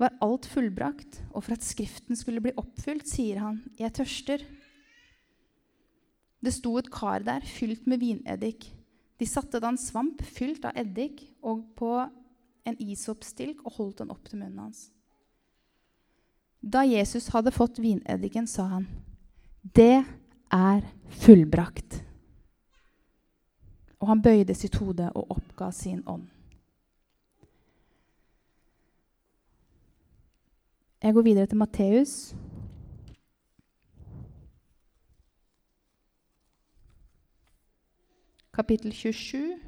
var 0.00 0.16
alt 0.24 0.46
fullbrakt, 0.48 1.20
og 1.34 1.44
for 1.44 1.52
at 1.52 1.64
Skriften 1.64 2.16
skulle 2.16 2.40
bli 2.40 2.56
oppfylt, 2.56 3.06
sier 3.08 3.38
han, 3.38 3.60
'Jeg 3.76 3.92
tørster'. 3.92 4.46
Det 6.40 6.52
sto 6.54 6.78
et 6.78 6.90
kar 6.90 7.20
der 7.20 7.44
fylt 7.44 7.86
med 7.86 8.00
vineddik. 8.00 8.72
De 9.20 9.26
satte 9.26 9.60
da 9.60 9.68
en 9.68 9.76
svamp 9.76 10.22
fylt 10.22 10.64
av 10.64 10.72
eddik 10.80 11.26
og 11.42 11.66
på 11.76 12.08
en 12.64 12.76
isoppstilk 12.80 13.60
og 13.66 13.72
holdt 13.76 13.98
den 13.98 14.10
opp 14.10 14.24
til 14.28 14.40
munnen 14.40 14.58
hans. 14.58 14.90
Da 16.60 16.80
Jesus 16.84 17.28
hadde 17.28 17.52
fått 17.52 17.78
vineddiken, 17.80 18.46
sa 18.46 18.66
han, 18.68 18.88
'Det 19.62 20.04
er 20.52 20.80
fullbrakt.' 21.08 22.04
Og 24.00 24.08
han 24.08 24.22
bøyde 24.22 24.54
sitt 24.54 24.76
hode 24.80 25.12
og 25.12 25.30
oppga 25.30 25.70
sin 25.70 26.02
ånd. 26.08 26.28
Jeg 31.02 31.14
går 31.14 31.22
videre 31.22 31.46
til 31.46 31.56
Matteus. 31.56 32.34
Kapittel 38.52 38.92
27. 38.92 39.60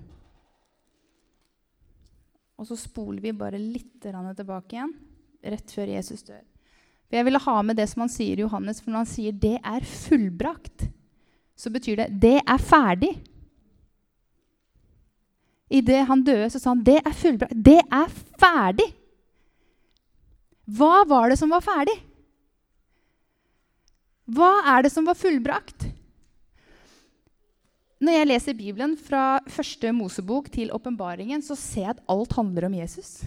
Og 2.61 2.66
så 2.68 2.76
spoler 2.76 3.25
vi 3.25 3.32
bare 3.32 3.58
litt 3.58 3.96
tilbake 4.04 4.76
igjen, 4.76 4.92
rett 5.42 5.72
før 5.72 5.94
Jesus 5.94 6.22
dør. 6.28 6.51
For 7.12 7.21
Jeg 7.21 7.26
ville 7.28 7.42
ha 7.45 7.54
med 7.61 7.76
det 7.76 7.85
som 7.90 8.00
han 8.07 8.09
sier 8.09 8.38
i 8.40 8.45
Johannes, 8.47 8.78
for 8.81 8.88
når 8.88 9.02
han 9.04 9.11
sier 9.11 9.33
'det 9.37 9.59
er 9.61 9.85
fullbrakt', 9.85 10.88
så 11.54 11.69
betyr 11.69 11.97
det 11.97 12.21
'det 12.21 12.40
er 12.40 12.57
ferdig'. 12.57 13.21
Idet 15.69 16.07
han 16.07 16.25
døde, 16.25 16.49
så 16.49 16.59
sa 16.59 16.71
han 16.71 16.83
'det 16.83 17.02
er 17.04 17.12
fullbrakt'. 17.12 17.62
Det 17.62 17.83
er 17.92 18.09
ferdig! 18.40 18.95
Hva 20.64 21.04
var 21.04 21.28
det 21.28 21.38
som 21.38 21.50
var 21.50 21.61
ferdig? 21.61 22.00
Hva 24.25 24.64
er 24.64 24.83
det 24.83 24.92
som 24.92 25.04
var 25.04 25.14
fullbrakt? 25.14 25.92
Når 28.00 28.12
jeg 28.12 28.26
leser 28.26 28.54
Bibelen 28.54 28.97
fra 28.97 29.38
første 29.47 29.92
Mosebok 29.92 30.50
til 30.50 30.73
åpenbaringen, 30.73 31.42
så 31.42 31.54
ser 31.54 31.81
jeg 31.81 31.90
at 31.90 32.04
alt 32.09 32.33
handler 32.33 32.64
om 32.66 32.75
Jesus. 32.75 33.20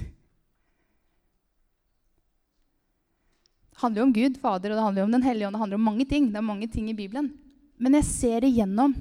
Det 3.75 3.83
handler 3.83 3.99
jo 4.01 4.07
om 4.07 4.13
Gud, 4.15 4.37
Fader, 4.39 4.71
og 4.71 4.77
det 4.77 4.83
handler 4.85 5.01
jo 5.01 5.05
om 5.09 5.15
Den 5.17 5.25
hellige 5.25 5.47
ånd. 5.47 5.55
Det 5.57 5.59
handler 5.59 5.79
om 5.81 5.89
mange 5.89 6.05
ting. 6.07 6.29
Det 6.31 6.39
er 6.39 6.47
mange 6.47 6.67
ting 6.71 6.87
i 6.87 6.95
Bibelen. 6.95 7.33
Men 7.75 7.97
jeg 7.99 8.07
ser 8.07 8.45
igjennom 8.47 8.93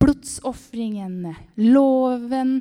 blodsofringen, 0.00 1.34
loven, 1.60 2.56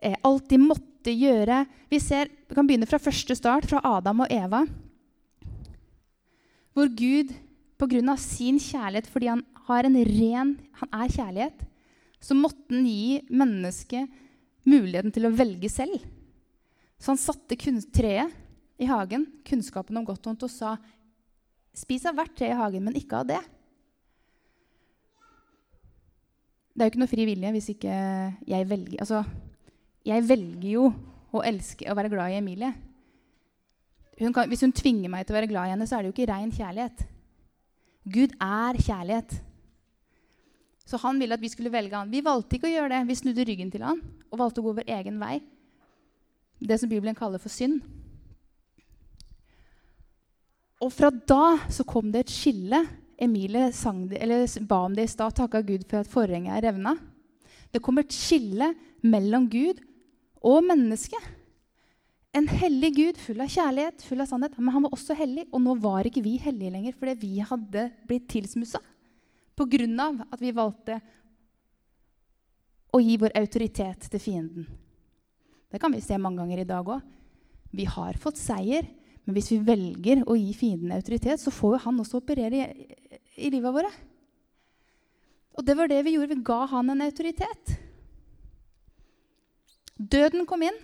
eh, 0.00 0.14
alt 0.22 0.46
de 0.48 0.60
måtte 0.62 1.10
gjøre. 1.10 1.64
Vi, 1.90 1.98
ser, 1.98 2.30
vi 2.46 2.54
kan 2.54 2.68
begynne 2.68 2.86
fra 2.86 3.02
første 3.02 3.34
start, 3.34 3.66
fra 3.66 3.82
Adam 3.82 4.22
og 4.22 4.30
Eva. 4.30 4.62
Hvor 6.72 6.86
Gud 6.94 7.34
pga. 7.78 8.16
sin 8.16 8.58
kjærlighet, 8.58 9.10
fordi 9.10 9.26
han 9.26 9.44
har 9.66 9.84
en 9.84 9.96
ren 9.96 10.58
Han 10.78 10.88
er 10.94 11.08
kjærlighet, 11.10 11.66
så 12.20 12.34
måtte 12.34 12.70
han 12.70 12.86
gi 12.86 13.20
mennesket 13.30 14.06
muligheten 14.64 15.10
til 15.10 15.26
å 15.26 15.34
velge 15.34 15.68
selv. 15.68 15.98
Så 16.98 17.10
han 17.10 17.18
satte 17.18 17.58
treet 17.90 18.30
i 18.78 18.86
hagen, 18.88 19.26
kunnskapen 19.46 19.96
om 19.98 20.06
godt 20.06 20.24
og 20.26 20.32
vondt, 20.32 20.46
og 20.46 20.52
sa 20.52 20.76
Spis 21.78 22.06
av 22.08 22.16
hvert 22.18 22.32
tre 22.34 22.48
i 22.50 22.56
hagen, 22.58 22.82
men 22.82 22.96
ikke 22.98 23.20
av 23.20 23.26
det. 23.28 23.38
Det 26.74 26.82
er 26.82 26.88
jo 26.88 26.92
ikke 26.92 27.02
noe 27.02 27.10
fri 27.10 27.26
vilje 27.28 27.52
hvis 27.54 27.68
ikke 27.74 27.94
jeg 28.48 28.66
velger 28.70 29.02
Altså, 29.02 29.22
jeg 30.06 30.24
velger 30.26 30.68
jo 30.72 30.88
å 31.34 31.42
elske 31.46 31.86
og 31.90 31.98
være 31.98 32.10
glad 32.12 32.32
i 32.32 32.38
Emilie. 32.38 32.72
Hun 34.18 34.34
kan, 34.34 34.48
hvis 34.50 34.64
hun 34.64 34.74
tvinger 34.74 35.10
meg 35.12 35.26
til 35.26 35.34
å 35.34 35.38
være 35.38 35.50
glad 35.50 35.68
i 35.68 35.74
henne, 35.74 35.86
så 35.86 35.98
er 35.98 36.02
det 36.02 36.10
jo 36.10 36.16
ikke 36.16 36.30
ren 36.32 36.54
kjærlighet. 36.54 37.04
Gud 38.08 38.34
er 38.42 38.78
kjærlighet. 38.80 39.36
Så 40.88 40.98
han 41.02 41.20
ville 41.20 41.36
at 41.36 41.42
vi 41.44 41.50
skulle 41.52 41.72
velge 41.72 41.94
han. 41.94 42.10
Vi 42.10 42.24
valgte 42.24 42.56
ikke 42.56 42.70
å 42.70 42.72
gjøre 42.72 42.94
det. 42.94 43.02
Vi 43.10 43.18
snudde 43.20 43.44
ryggen 43.44 43.70
til 43.74 43.84
han 43.84 44.00
og 44.32 44.40
valgte 44.40 44.62
å 44.62 44.66
gå 44.66 44.72
vår 44.80 44.90
egen 44.98 45.20
vei. 45.20 45.36
Det 46.58 46.78
som 46.80 46.90
Bibelen 46.90 47.18
kaller 47.18 47.42
for 47.42 47.52
synd. 47.52 47.82
Og 50.84 50.92
fra 50.94 51.10
da 51.10 51.58
så 51.72 51.84
kom 51.86 52.12
det 52.14 52.26
et 52.26 52.34
skille. 52.34 52.84
Emilie 53.18 53.72
ba 54.68 54.84
om 54.86 54.94
det 54.94 55.08
i 55.08 55.10
stad, 55.10 55.34
takka 55.34 55.62
Gud 55.66 55.86
for 55.90 56.04
at 56.04 56.10
forhenget 56.10 56.54
er 56.54 56.68
revna. 56.68 56.94
Det 57.72 57.82
kom 57.82 57.98
et 57.98 58.14
skille 58.14 58.70
mellom 59.02 59.48
Gud 59.50 59.80
og 60.38 60.62
mennesket. 60.64 61.34
En 62.36 62.46
hellig 62.46 62.92
Gud 62.94 63.18
full 63.18 63.40
av 63.42 63.50
kjærlighet, 63.50 64.04
full 64.06 64.22
av 64.22 64.28
sannhet. 64.30 64.54
Men 64.60 64.74
han 64.76 64.84
var 64.86 64.94
også 64.94 65.16
hellig, 65.18 65.48
og 65.50 65.64
nå 65.64 65.74
var 65.82 66.06
ikke 66.06 66.22
vi 66.22 66.36
hellige 66.42 66.74
lenger 66.74 66.94
fordi 66.98 67.16
vi 67.24 67.32
hadde 67.42 67.88
blitt 68.06 68.28
tilsmussa 68.30 68.80
pga. 69.58 70.26
at 70.30 70.40
vi 70.40 70.52
valgte 70.54 71.00
å 72.94 73.00
gi 73.02 73.16
vår 73.18 73.34
autoritet 73.34 74.06
til 74.10 74.20
fienden. 74.20 74.66
Det 75.68 75.80
kan 75.80 75.92
vi 75.92 76.00
se 76.00 76.16
mange 76.16 76.38
ganger 76.38 76.62
i 76.62 76.68
dag 76.68 76.86
òg. 76.86 77.02
Vi 77.72 77.84
har 77.84 78.14
fått 78.14 78.38
seier, 78.38 78.86
men 79.28 79.36
hvis 79.36 79.50
vi 79.52 79.58
velger 79.60 80.22
å 80.24 80.34
gi 80.38 80.54
fienden 80.56 80.94
autoritet, 80.96 81.36
så 81.36 81.52
får 81.52 81.74
jo 81.74 81.82
han 81.82 81.98
også 82.00 82.22
operere 82.22 82.62
i, 82.64 82.86
i 83.44 83.50
livet 83.52 83.74
våre. 83.74 83.90
Og 85.52 85.66
det 85.68 85.76
var 85.76 85.90
det 85.90 85.98
vi 86.06 86.14
gjorde. 86.14 86.30
Vi 86.32 86.46
ga 86.48 86.62
han 86.70 86.94
en 86.94 87.04
autoritet. 87.04 87.74
Døden 90.00 90.48
kom 90.48 90.64
inn, 90.64 90.80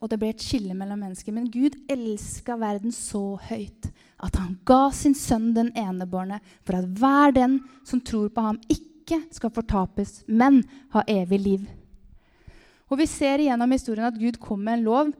og 0.00 0.08
det 0.08 0.16
ble 0.22 0.32
et 0.32 0.40
skille 0.40 0.72
mellom 0.72 1.04
mennesker. 1.04 1.36
Men 1.36 1.52
Gud 1.52 1.76
elska 1.92 2.56
verden 2.56 2.96
så 2.96 3.36
høyt 3.50 3.90
at 4.24 4.40
han 4.40 4.56
ga 4.64 4.86
sin 4.96 5.12
sønn 5.12 5.50
den 5.52 5.68
enebårne 5.76 6.40
for 6.64 6.80
at 6.80 6.88
hver 6.96 7.36
den 7.36 7.60
som 7.84 8.00
tror 8.00 8.32
på 8.32 8.46
ham, 8.46 8.64
ikke 8.72 9.20
skal 9.36 9.52
fortapes, 9.52 10.22
men 10.24 10.62
ha 10.96 11.04
evig 11.04 11.44
liv. 11.44 11.72
Og 12.88 13.04
Vi 13.04 13.06
ser 13.10 13.44
igjennom 13.44 13.76
historien 13.76 14.08
at 14.08 14.16
Gud 14.16 14.40
kom 14.40 14.64
med 14.64 14.80
en 14.80 14.88
lov 14.88 15.12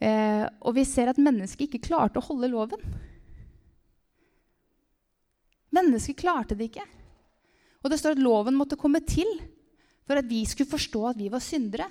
Eh, 0.00 0.46
og 0.64 0.74
vi 0.78 0.86
ser 0.88 1.10
at 1.12 1.20
mennesket 1.20 1.66
ikke 1.66 1.82
klarte 1.90 2.20
å 2.20 2.24
holde 2.24 2.48
loven. 2.48 2.80
Mennesket 5.76 6.18
klarte 6.18 6.56
det 6.56 6.70
ikke. 6.70 6.86
Og 7.84 7.92
det 7.92 8.00
står 8.00 8.16
at 8.16 8.22
loven 8.22 8.56
måtte 8.56 8.78
komme 8.80 9.02
til 9.04 9.28
for 10.08 10.18
at 10.18 10.26
vi 10.28 10.42
skulle 10.48 10.72
forstå 10.72 11.04
at 11.12 11.20
vi 11.20 11.28
var 11.32 11.44
syndere. 11.44 11.86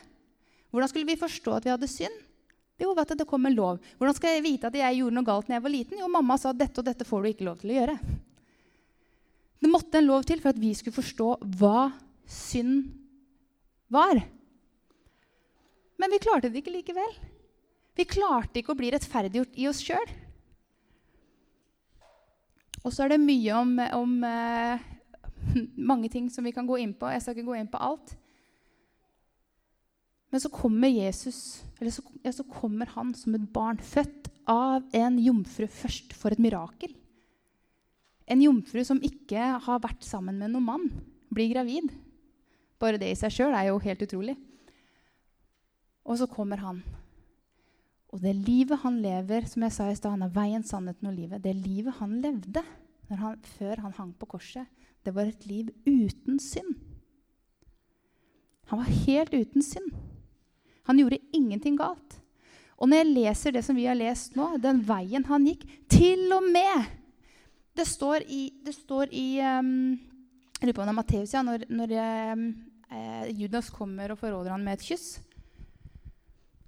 Hvordan 0.74 0.91
skulle 0.91 1.10
vi 1.10 1.22
forstå 1.22 1.54
at 1.56 1.65
vi 1.65 1.74
hadde 1.74 1.89
synd? 1.89 2.26
Jo, 2.80 2.93
vet 2.95 3.12
du, 3.12 3.19
det 3.19 3.28
kom 3.28 3.45
en 3.48 3.56
lov. 3.56 3.80
Hvordan 4.00 4.15
skal 4.15 4.38
jeg 4.38 4.45
vite 4.45 4.69
at 4.69 4.76
jeg 4.80 5.00
gjorde 5.00 5.17
noe 5.17 5.28
galt 5.28 5.50
når 5.50 5.58
jeg 5.58 5.65
var 5.65 5.74
liten? 5.74 6.02
Jo, 6.02 6.10
mamma 6.12 6.38
sa 6.39 6.54
at 6.54 6.60
dette 6.60 6.80
og 6.82 6.88
dette 6.88 7.08
får 7.08 7.24
du 7.24 7.30
ikke 7.32 7.48
lov 7.48 7.62
til 7.62 7.74
å 7.74 7.78
gjøre. 7.80 7.95
Det 9.60 9.72
måtte 9.72 10.00
en 10.00 10.08
lov 10.08 10.28
til 10.28 10.39
for 10.39 10.54
at 10.54 10.62
vi 10.62 10.72
skulle 10.78 10.95
forstå 10.95 11.32
hva 11.60 11.89
synd 12.30 12.93
var. 13.91 14.22
Men 16.00 16.13
vi 16.13 16.22
klarte 16.24 16.52
det 16.52 16.62
ikke 16.62 16.78
likevel. 16.78 17.12
Vi 17.99 18.07
klarte 18.07 18.62
ikke 18.62 18.71
å 18.71 18.79
bli 18.79 18.93
rettferdiggjort 18.93 19.57
i 19.59 19.67
oss 19.67 19.81
sjøl. 19.83 20.13
Og 22.79 22.93
så 22.95 23.03
er 23.03 23.12
det 23.12 23.19
mye 23.19 23.57
om, 23.59 23.73
om 23.97 24.13
uh, 24.23 24.79
mange 25.91 26.07
ting 26.12 26.29
som 26.31 26.47
vi 26.47 26.53
kan 26.55 26.67
gå 26.69 26.79
inn 26.79 26.93
på. 26.95 27.09
Jeg 27.12 27.25
skal 27.25 27.35
ikke 27.35 27.49
gå 27.49 27.57
inn 27.59 27.71
på 27.71 27.81
alt. 27.83 28.13
Men 30.29 30.43
så 30.43 30.51
kommer 30.53 30.91
Jesus, 30.93 31.63
eller 31.79 31.91
så, 31.91 32.03
ja, 32.23 32.31
så 32.31 32.45
kommer 32.47 32.91
han 32.93 33.15
som 33.17 33.35
et 33.35 33.47
barn, 33.51 33.81
født 33.81 34.29
av 34.49 34.85
en 34.95 35.17
jomfru 35.19 35.65
først 35.67 36.13
for 36.15 36.31
et 36.31 36.41
mirakel. 36.41 36.93
En 38.29 38.43
jomfru 38.45 38.83
som 38.85 39.01
ikke 39.03 39.55
har 39.65 39.81
vært 39.81 40.05
sammen 40.05 40.38
med 40.38 40.53
noen 40.53 40.67
mann, 40.67 40.85
blir 41.33 41.49
gravid. 41.51 41.89
Bare 42.79 43.01
det 43.01 43.09
i 43.12 43.17
seg 43.17 43.33
sjøl 43.33 43.57
er 43.57 43.71
jo 43.71 43.81
helt 43.81 44.05
utrolig. 44.05 44.38
Og 46.05 46.21
så 46.21 46.29
kommer 46.29 46.62
han. 46.62 46.83
Og 48.10 48.22
det 48.24 48.34
livet 48.34 48.82
han 48.82 48.98
lever, 49.04 49.45
som 49.45 49.63
jeg 49.65 49.76
sa 49.76 49.89
i 49.89 49.98
stad, 49.98 50.15
han 50.15 50.26
er 50.26 50.34
veien, 50.34 50.65
sannheten 50.65 51.12
og 51.12 51.17
livet. 51.17 51.43
Det 51.43 51.54
livet 51.54 52.00
han 52.00 52.17
levde 52.24 52.63
han, 53.10 53.41
før 53.58 53.82
han 53.86 53.95
hang 53.98 54.13
på 54.17 54.30
korset, 54.36 54.69
det 55.06 55.13
var 55.15 55.30
et 55.30 55.45
liv 55.50 55.69
uten 55.86 56.39
synd. 56.41 56.76
Han 58.69 58.82
var 58.82 58.89
helt 59.06 59.34
uten 59.34 59.65
synd. 59.65 59.93
Han 60.89 61.00
gjorde 61.02 61.22
ingenting 61.34 61.78
galt. 61.78 62.19
Og 62.80 62.89
når 62.89 63.02
jeg 63.02 63.13
leser 63.13 63.54
det 63.56 63.63
som 63.65 63.78
vi 63.78 63.88
har 63.89 63.98
lest 63.98 64.38
nå, 64.39 64.56
den 64.62 64.82
veien 64.88 65.26
han 65.28 65.45
gikk 65.48 65.65
Til 65.91 66.30
og 66.32 66.45
med! 66.48 66.95
Det 67.76 67.86
står 67.88 68.26
i, 68.28 68.50
det 68.65 68.74
står 68.76 69.12
i 69.15 69.39
um, 69.60 69.98
Jeg 70.60 70.67
lurer 70.67 70.76
på 70.76 70.84
om 70.84 70.89
det 70.89 70.93
er 70.93 70.98
Matteus, 70.98 71.34
ja, 71.34 71.43
når, 71.45 71.65
når 71.69 71.93
um, 72.34 72.45
Judas 73.38 73.69
kommer 73.72 74.12
og 74.12 74.19
forråder 74.19 74.52
han 74.54 74.63
med 74.65 74.80
et 74.80 74.88
kyss. 74.89 75.19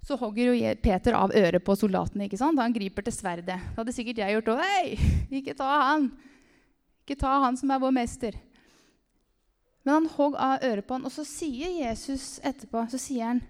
Så 0.02 0.16
hogger 0.18 0.50
jo 0.50 0.74
Peter 0.82 1.14
av 1.14 1.34
øret 1.38 1.62
på 1.62 1.76
soldatene. 1.78 2.26
ikke 2.26 2.40
sant? 2.40 2.58
Han 2.58 2.74
griper 2.74 3.04
til 3.06 3.14
sverdet. 3.14 3.46
Det 3.46 3.78
hadde 3.78 3.94
sikkert 3.94 4.18
jeg 4.18 4.34
gjort 4.36 4.50
òg. 4.56 4.62
Hei, 4.66 4.96
ikke 5.38 5.54
ta 5.58 5.68
han! 5.92 6.08
Ikke 7.02 7.18
ta 7.18 7.36
han 7.42 7.56
som 7.58 7.70
er 7.70 7.82
vår 7.82 7.94
mester. 7.94 8.36
Men 9.82 9.94
han 9.94 10.10
hogg 10.14 10.36
av 10.38 10.62
øret 10.62 10.86
på 10.86 10.98
han, 10.98 11.06
og 11.06 11.14
så 11.14 11.24
sier 11.26 11.72
Jesus 11.82 12.36
etterpå 12.46 12.84
så 12.90 13.00
sier 13.00 13.32
han, 13.32 13.42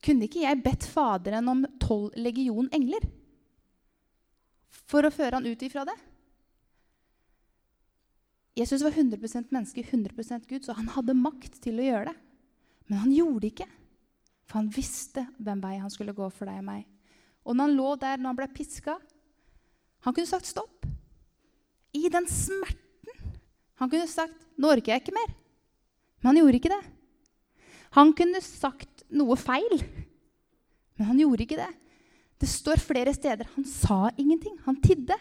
Kunne 0.00 0.24
ikke 0.24 0.46
jeg 0.46 0.62
bedt 0.64 0.86
Faderen 0.88 1.48
om 1.52 1.66
tolv 1.82 2.14
legion 2.16 2.70
engler 2.72 3.02
for 4.88 5.04
å 5.04 5.12
føre 5.12 5.36
han 5.36 5.44
ut 5.44 5.60
ifra 5.66 5.84
det? 5.84 5.96
Jesus 8.56 8.80
var 8.82 8.96
100% 8.96 9.52
menneske, 9.52 9.84
100% 9.84 10.48
Gud, 10.48 10.64
så 10.64 10.74
han 10.78 10.88
hadde 10.94 11.18
makt 11.18 11.60
til 11.62 11.78
å 11.78 11.84
gjøre 11.84 12.08
det. 12.10 12.16
Men 12.88 13.02
han 13.04 13.12
gjorde 13.14 13.42
det 13.44 13.52
ikke, 13.52 13.68
for 14.50 14.58
han 14.58 14.70
visste 14.74 15.22
hvem 15.38 15.60
vei 15.62 15.76
han 15.78 15.92
skulle 15.94 16.16
gå 16.16 16.26
for 16.34 16.50
deg 16.50 16.58
og 16.58 16.66
meg. 16.66 16.82
Og 17.46 17.54
når 17.54 17.68
han 17.68 17.76
lå 17.78 17.90
der 18.02 18.18
når 18.18 18.32
han 18.32 18.38
ble 18.42 18.48
piska 18.52 18.96
Han 20.00 20.14
kunne 20.16 20.26
sagt 20.26 20.48
stopp. 20.48 20.86
I 21.92 22.08
den 22.08 22.24
smerten. 22.26 23.34
Han 23.76 23.90
kunne 23.90 24.08
sagt 24.08 24.46
'Nå 24.56 24.70
orker 24.72 24.92
jeg 24.92 25.02
ikke 25.02 25.12
mer'. 25.12 25.34
Men 26.20 26.28
han 26.30 26.36
gjorde 26.40 26.56
ikke 26.56 26.72
det. 26.72 26.84
Han 27.92 28.12
kunne 28.12 28.40
sagt 28.40 29.04
noe 29.10 29.36
feil, 29.36 29.82
men 30.96 31.06
han 31.06 31.18
gjorde 31.18 31.42
ikke 31.42 31.58
det. 31.58 31.70
Det 32.38 32.48
står 32.48 32.80
flere 32.80 33.12
steder 33.14 33.48
han 33.54 33.64
sa 33.64 34.10
ingenting. 34.16 34.56
Han 34.64 34.80
tidde. 34.80 35.16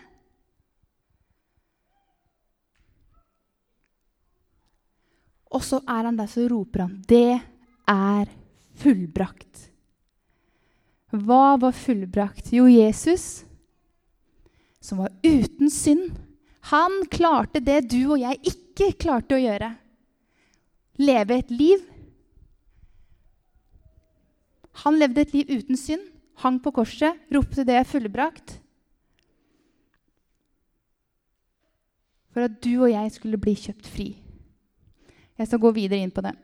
Og 5.52 5.64
så 5.66 5.82
er 5.88 6.06
han 6.06 6.18
der, 6.18 6.28
så 6.28 6.48
roper 6.48 6.82
han 6.82 7.02
'Det 7.02 7.42
er 7.88 8.40
fullbrakt'. 8.80 9.70
Hva 11.10 11.58
var 11.58 11.74
fullbrakt? 11.74 12.52
Jo, 12.54 12.68
Jesus, 12.70 13.46
som 14.80 15.02
var 15.02 15.14
uten 15.24 15.72
synd, 15.74 16.14
han 16.70 17.06
klarte 17.12 17.62
det 17.64 17.88
du 17.90 18.12
og 18.12 18.20
jeg 18.22 18.38
ikke 18.52 18.92
klarte 19.02 19.38
å 19.38 19.42
gjøre. 19.42 19.72
Leve 21.00 21.40
et 21.40 21.52
liv. 21.52 21.86
Han 24.84 25.00
levde 25.00 25.24
et 25.24 25.34
liv 25.34 25.50
uten 25.50 25.80
synd, 25.80 26.04
hang 26.44 26.60
på 26.64 26.72
korset, 26.72 27.18
ropte 27.34 27.66
'det 27.66 27.88
fullbrakt'. 27.88 28.60
For 32.30 32.46
at 32.46 32.62
du 32.64 32.84
og 32.84 32.92
jeg 32.92 33.12
skulle 33.12 33.42
bli 33.42 33.56
kjøpt 33.56 33.88
fri. 33.88 34.10
Jeg 35.38 35.48
skal 35.48 35.60
gå 35.60 35.72
videre 35.72 36.00
inn 36.00 36.12
på 36.12 36.22
det. 36.22 36.36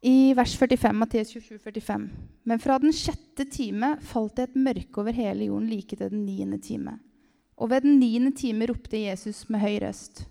I 0.00 0.34
vers 0.34 0.54
45, 0.58 0.92
Matteus 0.94 1.28
27, 1.28 1.58
45. 1.58 2.10
Men 2.42 2.58
fra 2.58 2.78
den 2.78 2.92
sjette 2.94 3.48
time 3.50 3.96
falt 4.06 4.36
det 4.38 4.44
et 4.46 4.58
mørke 4.58 5.00
over 5.02 5.14
hele 5.14 5.48
jorden 5.48 5.66
like 5.66 5.96
til 5.96 6.12
den 6.12 6.22
niende 6.22 6.60
time. 6.62 7.00
Og 7.58 7.72
ved 7.72 7.82
den 7.82 7.98
niende 7.98 8.30
time 8.30 8.68
ropte 8.70 9.00
Jesus 9.00 9.48
med 9.50 9.58
høy 9.64 9.80
røst. 9.82 10.22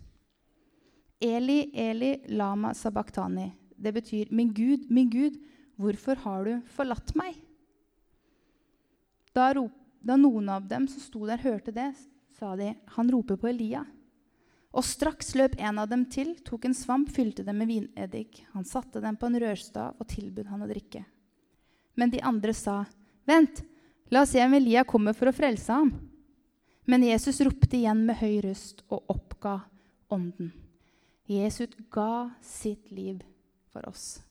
Eli, 1.19 1.65
Eli, 1.75 2.13
lama 2.31 2.71
sabachthani. 2.73 3.49
Det 3.75 3.93
betyr, 3.93 4.31
min 4.31 4.53
Gud, 4.55 4.87
min 4.89 5.09
Gud, 5.09 5.35
hvorfor 5.75 6.15
har 6.23 6.47
du 6.47 6.61
forlatt 6.71 7.11
meg? 7.19 7.35
Da, 9.35 9.51
rop, 9.53 9.73
da 9.99 10.15
noen 10.15 10.47
av 10.49 10.63
dem 10.69 10.87
som 10.87 11.03
sto 11.03 11.27
der, 11.27 11.43
hørte 11.43 11.75
det, 11.75 11.91
sa 12.39 12.55
de, 12.55 12.71
han 12.95 13.11
roper 13.11 13.35
på 13.35 13.51
Elia. 13.51 13.83
Og 14.75 14.85
straks 14.85 15.33
løp 15.39 15.55
en 15.59 15.79
av 15.79 15.87
dem 15.89 16.03
til, 16.11 16.35
tok 16.45 16.67
en 16.67 16.75
svamp, 16.75 17.09
fylte 17.13 17.45
dem 17.47 17.61
med 17.61 17.69
vineddik. 17.71 18.43
Han 18.53 18.67
satte 18.67 19.01
dem 19.03 19.15
på 19.17 19.29
en 19.29 19.39
rørstav 19.41 19.95
og 19.97 20.09
tilbød 20.11 20.51
han 20.51 20.65
å 20.65 20.69
drikke. 20.69 21.05
Men 21.97 22.13
de 22.13 22.21
andre 22.21 22.53
sa, 22.53 22.83
Vent, 23.27 23.63
la 24.13 24.21
oss 24.23 24.35
se 24.35 24.43
om 24.43 24.53
Elia 24.53 24.85
kommer 24.87 25.15
for 25.17 25.31
å 25.31 25.35
frelse 25.35 25.73
ham. 25.73 25.91
Men 26.87 27.03
Jesus 27.03 27.41
ropte 27.43 27.75
igjen 27.75 28.05
med 28.07 28.19
høy 28.21 28.37
røst 28.45 28.85
og 28.87 29.09
oppga 29.11 29.57
ånden. 30.13 30.53
Jesus 31.27 31.73
ga 31.91 32.29
sitt 32.39 32.91
liv 32.95 33.19
for 33.73 33.83
oss. 33.89 34.21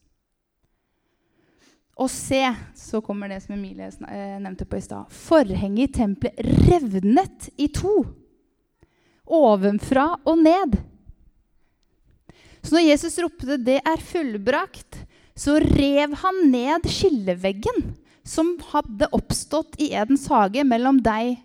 Og 1.97 2.09
se, 2.13 2.41
så 2.77 3.01
kommer 3.01 3.29
det 3.29 3.39
som 3.41 3.55
Emilie 3.55 3.89
eh, 3.89 4.37
nevnte 4.41 4.65
på 4.69 4.77
i 4.77 4.85
stad. 4.85 5.09
Forhenget 5.13 5.89
i 5.89 5.93
tempelet 5.93 6.65
revnet 6.69 7.49
i 7.57 7.69
to. 7.73 7.93
Ovenfra 9.27 10.09
og 10.27 10.39
ned. 10.39 10.77
Så 12.63 12.75
når 12.75 12.87
Jesus 12.89 13.17
ropte 13.23 13.57
'det 13.57 13.81
er 13.85 14.01
fullbrakt', 14.01 15.03
så 15.37 15.59
rev 15.61 16.15
han 16.23 16.51
ned 16.51 16.87
skilleveggen 16.89 17.95
som 18.27 18.57
hadde 18.73 19.07
oppstått 19.15 19.77
i 19.79 19.93
Edens 19.93 20.27
hage 20.27 20.63
mellom 20.67 20.99
deg 21.03 21.37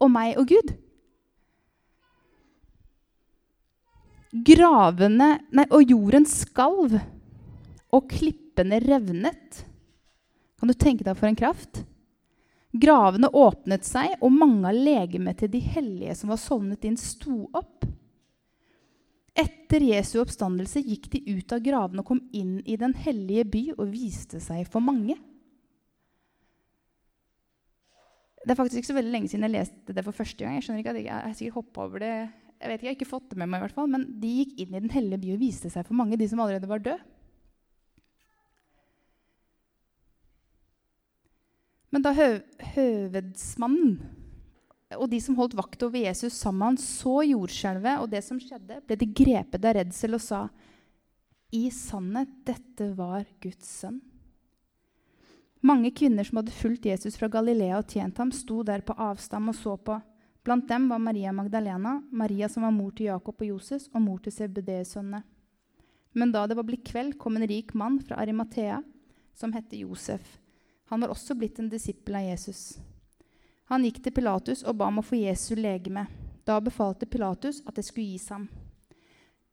og 0.00 0.10
meg 0.10 0.36
og 0.40 0.50
Gud. 0.50 0.74
Gravene 4.30 5.40
nei, 5.50 5.66
og 5.70 5.90
jorden 5.90 6.26
skalv, 6.28 6.98
og 7.90 8.10
klippene 8.10 8.78
revnet. 8.84 9.64
Kan 10.60 10.70
du 10.70 10.74
tenke 10.74 11.06
deg 11.06 11.16
for 11.18 11.26
en 11.26 11.38
kraft? 11.38 11.82
Gravene 12.70 13.30
åpnet 13.34 13.86
seg, 13.86 14.12
og 14.22 14.30
mange 14.30 14.68
av 14.70 14.76
legemet 14.76 15.40
til 15.42 15.50
de 15.50 15.62
hellige 15.64 16.14
som 16.20 16.30
var 16.30 16.38
sovnet 16.38 16.84
inn, 16.86 16.98
sto 17.00 17.48
opp. 17.50 17.86
Etter 19.38 19.82
Jesu 19.86 20.20
oppstandelse 20.22 20.82
gikk 20.84 21.08
de 21.12 21.22
ut 21.38 21.52
av 21.54 21.62
gravene 21.64 22.02
og 22.02 22.08
kom 22.12 22.22
inn 22.36 22.58
i 22.66 22.76
den 22.78 22.94
hellige 22.98 23.46
by 23.50 23.64
og 23.76 23.90
viste 23.90 24.40
seg 24.42 24.66
for 24.70 24.82
mange. 24.84 25.16
Det 28.40 28.54
er 28.54 28.58
faktisk 28.58 28.80
ikke 28.80 28.90
så 28.92 28.96
veldig 28.96 29.12
lenge 29.12 29.30
siden 29.30 29.44
jeg 29.46 29.56
leste 29.58 29.94
det 29.94 30.04
for 30.06 30.16
første 30.16 30.42
gang. 30.42 30.56
Jeg 30.56 30.64
skjønner 30.66 30.82
ikke 30.82 30.94
at 30.94 30.98
jeg, 31.00 31.08
jeg 31.10 31.26
har 31.26 31.36
sikkert 31.36 31.80
over 31.82 32.02
det. 32.02 32.14
Jeg 32.60 32.70
vet 32.70 32.78
ikke, 32.78 32.86
jeg 32.86 32.92
har 32.94 32.98
ikke 32.98 33.10
fått 33.10 33.30
det 33.32 33.40
med 33.40 33.50
meg 33.50 33.60
i 33.60 33.64
hvert 33.66 33.76
fall, 33.76 33.90
Men 33.90 34.06
de 34.20 34.30
gikk 34.40 34.54
inn 34.62 34.74
i 34.74 34.82
den 34.84 34.94
hellige 34.94 35.22
by 35.22 35.34
og 35.34 35.42
viste 35.42 35.72
seg 35.72 35.86
for 35.88 35.98
mange, 35.98 36.18
de 36.20 36.28
som 36.28 36.40
allerede 36.40 36.70
var 36.70 36.82
døde. 36.84 37.02
Men 41.90 42.04
da 42.06 42.14
høv 42.14 42.40
høvedsmannen 42.74 43.98
og 44.98 45.06
de 45.10 45.20
som 45.22 45.36
holdt 45.38 45.54
vakt 45.58 45.82
over 45.86 46.02
Jesus 46.02 46.34
sammen, 46.34 46.74
så 46.78 47.20
jordskjelvet 47.22 48.02
og 48.02 48.10
det 48.10 48.24
som 48.26 48.40
skjedde, 48.42 48.80
ble 48.86 48.96
de 48.98 49.06
grepet 49.06 49.62
av 49.62 49.76
redsel 49.78 50.16
og 50.18 50.22
sa, 50.24 50.40
i 51.54 51.68
sannhet, 51.74 52.30
dette 52.46 52.88
var 52.98 53.26
Guds 53.42 53.70
sønn. 53.82 54.00
Mange 55.66 55.90
kvinner 55.92 56.24
som 56.24 56.40
hadde 56.40 56.54
fulgt 56.56 56.86
Jesus 56.88 57.18
fra 57.20 57.28
Galilea 57.30 57.78
og 57.78 57.90
tjent 57.90 58.18
ham, 58.18 58.30
sto 58.32 58.62
der 58.66 58.82
på 58.86 58.96
avstand 58.96 59.52
og 59.52 59.58
så 59.58 59.74
på. 59.76 59.98
Blant 60.46 60.70
dem 60.70 60.86
var 60.88 61.02
Maria 61.02 61.34
Magdalena, 61.36 61.98
Maria 62.10 62.48
som 62.48 62.64
var 62.64 62.72
mor 62.72 62.94
til 62.96 63.10
Jakob 63.10 63.42
og 63.42 63.50
Joses, 63.50 63.90
og 63.92 64.00
mor 64.02 64.22
til 64.24 64.32
Sebedeus-sønnene. 64.32 65.20
Men 66.16 66.32
da 66.32 66.46
det 66.48 66.56
var 66.58 66.66
blitt 66.66 66.86
kveld, 66.88 67.18
kom 67.20 67.36
en 67.36 67.46
rik 67.46 67.74
mann 67.78 68.00
fra 68.02 68.18
Arimathea 68.22 68.80
som 69.36 69.52
het 69.54 69.74
Josef. 69.76 70.38
Han 70.90 71.00
var 71.04 71.12
også 71.14 71.36
blitt 71.38 71.58
en 71.62 71.68
disippel 71.70 72.16
av 72.18 72.24
Jesus. 72.26 72.80
Han 73.70 73.84
gikk 73.86 74.00
til 74.02 74.14
Pilatus 74.16 74.64
og 74.66 74.80
ba 74.80 74.88
om 74.90 74.98
å 74.98 75.06
få 75.06 75.20
Jesu 75.20 75.52
legeme. 75.54 76.08
Da 76.42 76.56
befalte 76.58 77.06
Pilatus 77.06 77.60
at 77.62 77.76
det 77.78 77.84
skulle 77.86 78.10
gis 78.10 78.26
ham. 78.34 78.48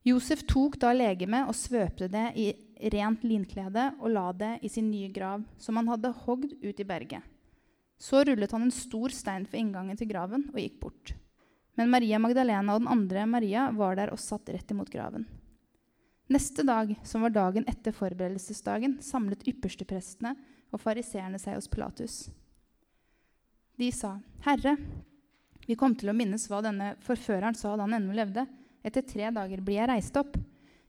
Josef 0.07 0.41
tok 0.49 0.79
da 0.81 0.95
legemet 0.97 1.45
og 1.45 1.53
svøpte 1.53 2.07
det 2.09 2.31
i 2.41 2.47
rent 2.93 3.21
linklede 3.27 3.91
og 3.99 4.09
la 4.15 4.31
det 4.33 4.51
i 4.65 4.71
sin 4.71 4.89
nye 4.89 5.11
grav, 5.13 5.43
som 5.61 5.77
han 5.77 5.91
hadde 5.91 6.15
hogd 6.23 6.57
ut 6.63 6.81
i 6.81 6.87
berget. 6.89 7.21
Så 8.01 8.23
rullet 8.25 8.57
han 8.57 8.65
en 8.65 8.73
stor 8.73 9.13
stein 9.13 9.45
for 9.45 9.61
inngangen 9.61 9.97
til 9.99 10.09
graven 10.09 10.49
og 10.49 10.57
gikk 10.57 10.81
bort. 10.81 11.13
Men 11.77 11.93
Maria 11.93 12.17
Magdalena 12.17 12.73
og 12.73 12.81
den 12.81 12.93
andre 12.97 13.29
Maria 13.29 13.69
var 13.77 13.97
der 13.99 14.09
og 14.09 14.21
satt 14.21 14.49
rett 14.49 14.73
imot 14.73 14.89
graven. 14.89 15.29
Neste 16.33 16.65
dag, 16.65 16.97
som 17.05 17.21
var 17.23 17.37
dagen 17.37 17.69
etter 17.69 17.93
forberedelsesdagen, 17.93 18.97
samlet 19.05 19.45
yppersteprestene 19.47 20.33
og 20.71 20.81
fariseerne 20.81 21.39
seg 21.41 21.57
hos 21.57 21.69
Pilatus. 21.71 22.29
De 23.77 23.91
sa, 23.91 24.19
'Herre, 24.45 24.77
Vi 25.67 25.75
kom 25.75 25.93
til 25.95 26.07
å 26.07 26.15
minnes 26.15 26.47
hva 26.47 26.61
denne 26.63 26.93
forføreren 27.03 27.53
sa 27.53 27.75
da 27.75 27.83
han 27.83 27.97
ennå 27.97 28.13
levde. 28.15 28.45
Etter 28.87 29.03
tre 29.03 29.27
dager 29.35 29.59
blir 29.59 29.81
jeg 29.81 29.89
reist 29.89 30.15
opp. 30.15 30.37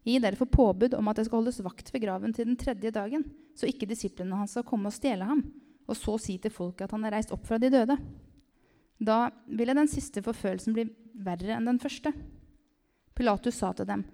Gi 0.07 0.21
derfor 0.23 0.47
påbud 0.47 0.95
om 0.95 1.09
at 1.11 1.19
det 1.19 1.27
skal 1.27 1.41
holdes 1.41 1.59
vakt 1.67 1.91
ved 1.93 2.05
graven 2.05 2.33
til 2.33 2.47
den 2.47 2.57
tredje 2.57 2.93
dagen, 2.95 3.25
så 3.59 3.67
ikke 3.67 3.89
disiplene 3.91 4.39
hans 4.39 4.55
skal 4.55 4.63
komme 4.63 4.87
og 4.87 4.95
stjele 4.95 5.27
ham, 5.27 5.43
og 5.89 5.99
så 5.99 6.15
si 6.23 6.39
til 6.39 6.55
folket 6.55 6.87
at 6.87 6.95
han 6.95 7.05
er 7.05 7.17
reist 7.17 7.35
opp 7.35 7.45
fra 7.49 7.59
de 7.59 7.73
døde. 7.75 7.99
Da 9.03 9.19
ville 9.51 9.75
den 9.75 9.91
siste 9.91 10.23
forførelsen 10.23 10.79
bli 10.79 10.87
verre 11.27 11.59
enn 11.59 11.67
den 11.67 11.83
første. 11.83 12.15
Pilatus 13.19 13.59
sa 13.59 13.75
til 13.75 13.91
dem, 13.91 14.07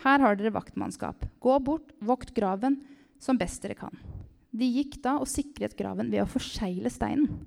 her 0.00 0.20
har 0.24 0.36
dere 0.36 0.56
vaktmannskap. 0.56 1.28
Gå 1.40 1.60
bort, 1.60 1.92
vokt 2.00 2.32
graven 2.36 2.80
som 3.20 3.36
best 3.36 3.62
dere 3.64 3.76
kan. 3.76 3.92
De 4.56 4.68
gikk 4.78 5.00
da 5.04 5.18
og 5.20 5.28
sikret 5.28 5.76
graven 5.76 6.08
ved 6.12 6.22
å 6.22 6.30
forsegle 6.30 6.90
steinen 6.92 7.42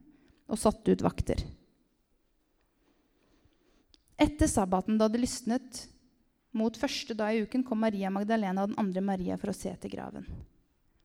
og 0.50 0.60
satte 0.62 0.94
ut 0.94 1.04
vakter. 1.06 1.42
Etter 4.20 4.50
sabbaten, 4.52 4.98
da 5.00 5.08
det 5.08 5.22
lysnet 5.22 5.86
mot 6.52 6.76
første 6.76 7.16
dag 7.16 7.38
i 7.38 7.46
uken, 7.46 7.64
kom 7.64 7.80
Maria 7.82 8.12
Magdalena 8.12 8.66
og 8.66 8.74
den 8.74 8.82
andre 8.82 9.04
Maria 9.06 9.38
for 9.40 9.54
å 9.54 9.56
se 9.56 9.72
til 9.80 9.94
graven. 9.94 10.26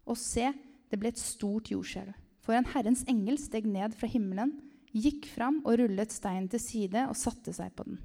Og 0.08 0.18
se, 0.18 0.48
det 0.90 0.98
ble 1.00 1.12
et 1.12 1.20
stort 1.20 1.70
jordskjelv. 1.70 2.16
For 2.44 2.56
en 2.56 2.66
Herrens 2.74 3.04
engel 3.08 3.38
steg 3.40 3.68
ned 3.68 3.94
fra 3.96 4.08
himmelen, 4.10 4.56
gikk 4.94 5.28
fram 5.30 5.60
og 5.64 5.78
rullet 5.80 6.12
steinen 6.12 6.50
til 6.50 6.60
side 6.62 7.06
og 7.08 7.16
satte 7.18 7.54
seg 7.54 7.72
på 7.76 7.86
den. 7.86 8.00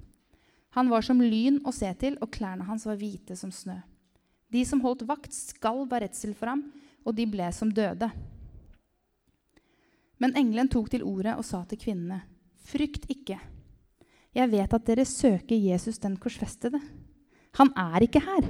Han 0.78 0.92
var 0.92 1.04
som 1.06 1.22
lyn 1.22 1.60
å 1.68 1.74
se 1.74 1.90
til, 2.00 2.16
og 2.22 2.32
klærne 2.34 2.68
hans 2.70 2.86
var 2.86 3.00
hvite 3.02 3.36
som 3.38 3.52
snø. 3.54 3.80
De 4.54 4.62
som 4.66 4.82
holdt 4.82 5.08
vakt, 5.10 5.34
skalv 5.34 5.90
av 5.90 6.04
redsel 6.06 6.36
for 6.38 6.54
ham, 6.54 6.64
og 7.06 7.16
de 7.18 7.26
ble 7.30 7.48
som 7.56 7.72
døde. 7.72 8.10
Men 10.20 10.36
engelen 10.36 10.68
tok 10.72 10.90
til 10.92 11.06
ordet 11.08 11.38
og 11.38 11.46
sa 11.48 11.64
til 11.68 11.80
kvinnene.: 11.80 12.22
Frykt 12.70 13.08
ikke. 13.10 13.40
Jeg 14.36 14.52
vet 14.52 14.74
at 14.74 14.86
dere 14.86 15.06
søker 15.08 15.58
Jesus 15.58 15.98
den 15.98 16.18
korsfestede. 16.18 16.80
Han 17.58 17.72
er 17.76 18.04
ikke 18.06 18.22
her. 18.22 18.46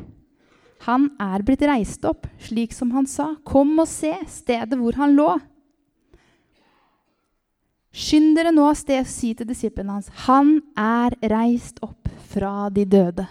Han 0.87 1.09
er 1.19 1.43
blitt 1.43 1.63
reist 1.67 2.03
opp, 2.07 2.27
slik 2.39 2.73
som 2.75 2.91
han 2.95 3.07
sa. 3.07 3.33
Kom 3.47 3.77
og 3.79 3.87
se 3.87 4.11
stedet 4.27 4.77
hvor 4.79 4.95
han 4.99 5.15
lå. 5.15 5.29
Skynd 7.89 8.35
dere 8.37 8.51
nå 8.53 8.67
av 8.69 8.77
sted 8.77 9.01
og 9.01 9.09
si 9.09 9.33
til 9.33 9.49
disiplene 9.49 9.95
hans, 9.97 10.11
han 10.27 10.59
er 10.77 11.15
reist 11.31 11.81
opp 11.83 12.09
fra 12.29 12.69
de 12.73 12.85
døde. 12.85 13.25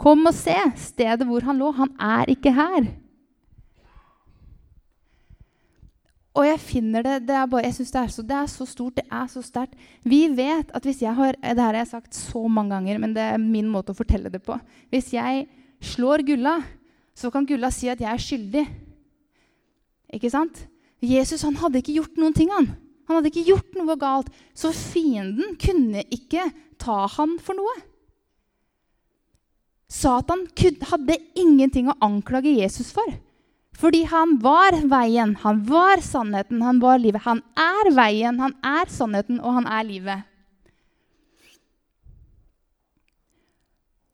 Kom 0.00 0.24
og 0.24 0.34
se 0.34 0.56
stedet 0.80 1.26
hvor 1.28 1.44
han 1.44 1.60
lå. 1.60 1.70
Han 1.76 1.92
er 2.00 2.32
ikke 2.32 2.54
her. 2.56 2.88
Og 6.40 6.46
jeg 6.48 6.60
finner 6.62 7.04
det 7.04 7.16
det 7.28 7.38
bare, 7.52 7.66
jeg 7.66 7.76
synes 7.76 7.92
det 7.92 8.00
er, 8.00 8.12
så, 8.14 8.22
det 8.24 8.36
er 8.38 8.46
så 8.48 8.66
stort, 8.68 8.96
det 8.96 9.04
er 9.12 9.26
så 9.28 9.42
sterkt. 9.44 9.74
Vi 10.08 10.22
vet 10.32 10.70
at 10.72 10.86
hvis 10.88 11.02
jeg 11.04 11.12
har 11.12 11.36
Det 11.36 11.60
her 11.60 11.74
har 11.74 11.82
jeg 11.82 11.90
sagt 11.90 12.16
så 12.16 12.46
mange 12.48 12.72
ganger, 12.72 12.98
men 12.98 13.12
det 13.14 13.22
er 13.22 13.36
min 13.36 13.68
måte 13.68 13.92
å 13.92 13.98
fortelle 13.98 14.32
det 14.32 14.40
på. 14.46 14.56
Hvis 14.88 15.12
jeg 15.12 15.46
slår 15.84 16.24
Gulla, 16.24 16.62
så 17.14 17.30
kan 17.30 17.44
Gulla 17.44 17.68
si 17.70 17.90
at 17.92 18.00
jeg 18.00 18.08
er 18.08 18.24
skyldig. 18.24 18.64
Ikke 20.16 20.32
sant? 20.32 20.64
Jesus 21.04 21.44
han 21.44 21.58
hadde 21.60 21.80
ikke 21.80 21.98
gjort 22.00 22.16
noen 22.20 22.36
ting. 22.36 22.52
Han 22.56 22.72
Han 23.10 23.18
hadde 23.18 23.30
ikke 23.32 23.48
gjort 23.50 23.74
noe 23.74 23.96
galt. 23.98 24.28
Så 24.54 24.70
fienden 24.70 25.56
kunne 25.58 26.04
ikke 26.14 26.44
ta 26.78 27.08
han 27.10 27.40
for 27.42 27.58
noe. 27.58 27.72
Satan 29.90 30.46
hadde 30.86 31.16
ingenting 31.34 31.90
å 31.90 31.98
anklage 32.00 32.54
Jesus 32.54 32.92
for. 32.94 33.10
Fordi 33.80 34.02
han 34.04 34.36
var 34.42 34.76
veien, 34.92 35.36
han 35.40 35.62
var 35.64 36.02
sannheten, 36.04 36.60
han 36.62 36.80
var 36.82 36.98
livet. 37.00 37.22
Han 37.24 37.40
er 37.56 37.92
veien, 37.96 38.40
han 38.42 38.52
er 38.60 38.90
sannheten, 38.92 39.38
og 39.40 39.56
han 39.56 39.68
er 39.70 39.86
livet. 39.88 40.26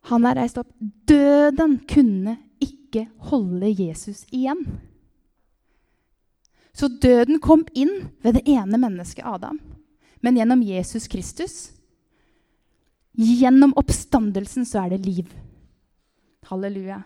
Han 0.06 0.26
er 0.28 0.38
reist 0.38 0.60
opp. 0.60 0.70
Døden 1.10 1.80
kunne 1.90 2.36
ikke 2.62 3.08
holde 3.30 3.72
Jesus 3.74 4.22
igjen. 4.30 4.62
Så 6.76 6.86
døden 7.02 7.40
kom 7.42 7.64
inn 7.74 8.12
ved 8.22 8.38
det 8.38 8.44
ene 8.52 8.78
mennesket 8.78 9.26
Adam. 9.26 9.58
Men 10.22 10.38
gjennom 10.38 10.62
Jesus 10.62 11.08
Kristus, 11.10 11.56
gjennom 13.16 13.74
oppstandelsen, 13.80 14.66
så 14.68 14.84
er 14.84 14.94
det 14.94 15.06
liv. 15.08 15.34
Halleluja. 16.46 17.02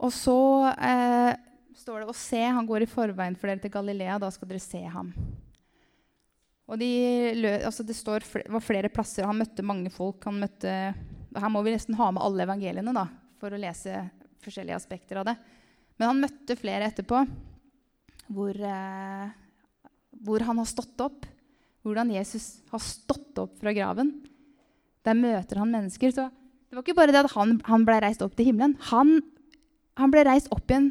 Og 0.00 0.12
så 0.14 0.38
eh, 0.80 1.34
står 1.76 2.02
det 2.02 2.10
å 2.10 2.16
se. 2.16 2.40
Han 2.40 2.68
går 2.68 2.86
i 2.86 2.90
forveien 2.90 3.36
for 3.36 3.50
dere 3.50 3.60
til 3.62 3.72
Galilea. 3.74 4.18
Da 4.22 4.30
skal 4.32 4.48
dere 4.50 4.62
se 4.62 4.80
ham. 4.80 5.12
Og 6.70 6.78
de, 6.78 6.90
altså 7.66 7.84
det, 7.84 7.96
det 7.98 8.46
var 8.54 8.62
flere 8.64 8.92
plasser. 8.92 9.26
Han 9.26 9.40
møtte 9.42 9.66
mange 9.66 9.90
folk. 9.92 10.22
Han 10.28 10.40
møtte, 10.40 10.74
her 10.94 11.52
må 11.52 11.64
vi 11.66 11.74
nesten 11.74 11.98
ha 11.98 12.10
med 12.14 12.22
alle 12.24 12.46
evangeliene 12.46 12.94
da, 12.96 13.08
for 13.42 13.52
å 13.52 13.60
lese 13.60 14.04
forskjellige 14.40 14.78
aspekter 14.78 15.20
av 15.20 15.28
det. 15.28 15.36
Men 15.98 16.12
han 16.12 16.22
møtte 16.22 16.56
flere 16.56 16.86
etterpå 16.88 17.24
hvor, 18.30 18.54
eh, 18.54 19.32
hvor 20.24 20.46
han 20.46 20.62
har 20.62 20.70
stått 20.70 21.02
opp. 21.04 21.26
Hvordan 21.84 22.12
Jesus 22.12 22.60
har 22.70 22.80
stått 22.84 23.36
opp 23.40 23.58
fra 23.60 23.72
graven. 23.76 24.14
Der 25.04 25.16
møter 25.16 25.60
han 25.60 25.72
mennesker. 25.72 26.12
Så 26.12 26.28
det 26.30 26.76
var 26.76 26.84
ikke 26.84 26.96
bare 26.96 27.12
det 27.12 27.24
at 27.24 27.34
han, 27.34 27.58
han 27.66 27.84
ble 27.88 27.98
reist 28.04 28.22
opp 28.24 28.36
til 28.38 28.52
himmelen. 28.52 28.76
Han 28.92 29.18
han 30.00 30.12
ble 30.12 30.24
reist 30.26 30.50
opp 30.54 30.66
igjen 30.70 30.90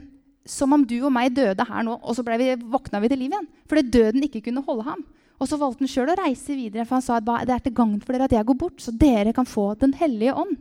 som 0.50 0.74
om 0.74 0.84
du 0.88 0.98
og 1.04 1.14
meg 1.14 1.34
døde 1.38 1.66
her 1.68 1.86
nå, 1.86 2.00
og 2.00 2.16
så 2.18 2.24
vi, 2.26 2.54
våkna 2.58 3.02
vi 3.04 3.12
til 3.12 3.22
liv 3.22 3.34
igjen. 3.34 3.50
Fordi 3.70 3.84
døden 3.94 4.26
ikke 4.26 4.42
kunne 4.48 4.64
holde 4.66 4.88
ham. 4.88 5.04
Og 5.40 5.48
så 5.48 5.60
valgte 5.60 5.86
han 5.86 5.92
sjøl 5.92 6.12
å 6.12 6.18
reise 6.20 6.56
videre, 6.58 6.86
for 6.88 6.98
han 6.98 7.06
sa 7.06 7.20
at 7.20 7.28
det 7.48 7.54
er 7.56 7.62
til 7.64 7.76
gagn 7.78 8.00
for 8.04 8.16
dere 8.16 8.28
at 8.28 8.36
jeg 8.36 8.48
går 8.50 8.58
bort, 8.60 8.82
så 8.84 8.92
dere 8.92 9.36
kan 9.36 9.48
få 9.48 9.72
Den 9.80 9.94
hellige 9.96 10.36
ånd. 10.36 10.58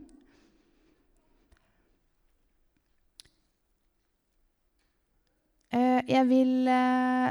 Uh, 5.68 6.00
jeg 6.08 6.24
vil 6.30 6.64
uh, 6.64 7.28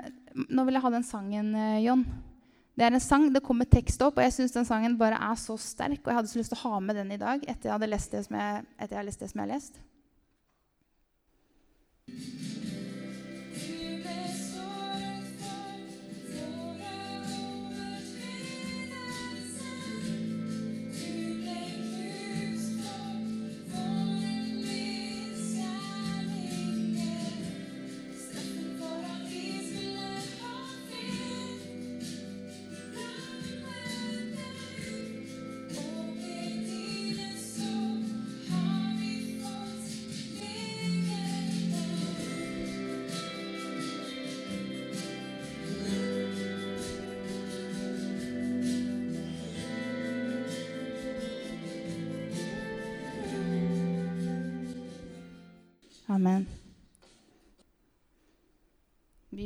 Nå 0.54 0.66
vil 0.68 0.76
jeg 0.78 0.84
ha 0.84 0.90
den 0.94 1.06
sangen, 1.08 1.54
uh, 1.58 1.80
John. 1.82 2.04
Det 2.78 2.86
er 2.86 2.94
en 2.94 3.02
sang, 3.02 3.32
det 3.34 3.42
kommer 3.42 3.66
tekst 3.66 4.04
opp, 4.06 4.20
og 4.20 4.26
jeg 4.28 4.36
syns 4.36 4.54
den 4.54 4.68
sangen 4.68 5.00
bare 5.00 5.18
er 5.18 5.38
så 5.42 5.56
sterk. 5.58 6.04
Og 6.04 6.12
jeg 6.12 6.20
hadde 6.20 6.30
så 6.30 6.42
lyst 6.42 6.54
til 6.54 6.60
å 6.60 6.76
ha 6.76 6.82
med 6.84 7.00
den 7.00 7.16
i 7.16 7.22
dag 7.22 7.42
etter 7.42 7.72
jeg 7.72 7.74
hadde 7.74 7.90
lest 7.90 8.14
det 8.14 8.22
som 8.28 8.38
jeg 8.38 8.92
har 8.92 9.08
lest 9.08 9.24
det 9.24 9.32
som 9.32 9.42
jeg 9.42 9.48
har 9.48 9.56
lest. 9.56 9.80
Amen. 12.10 12.57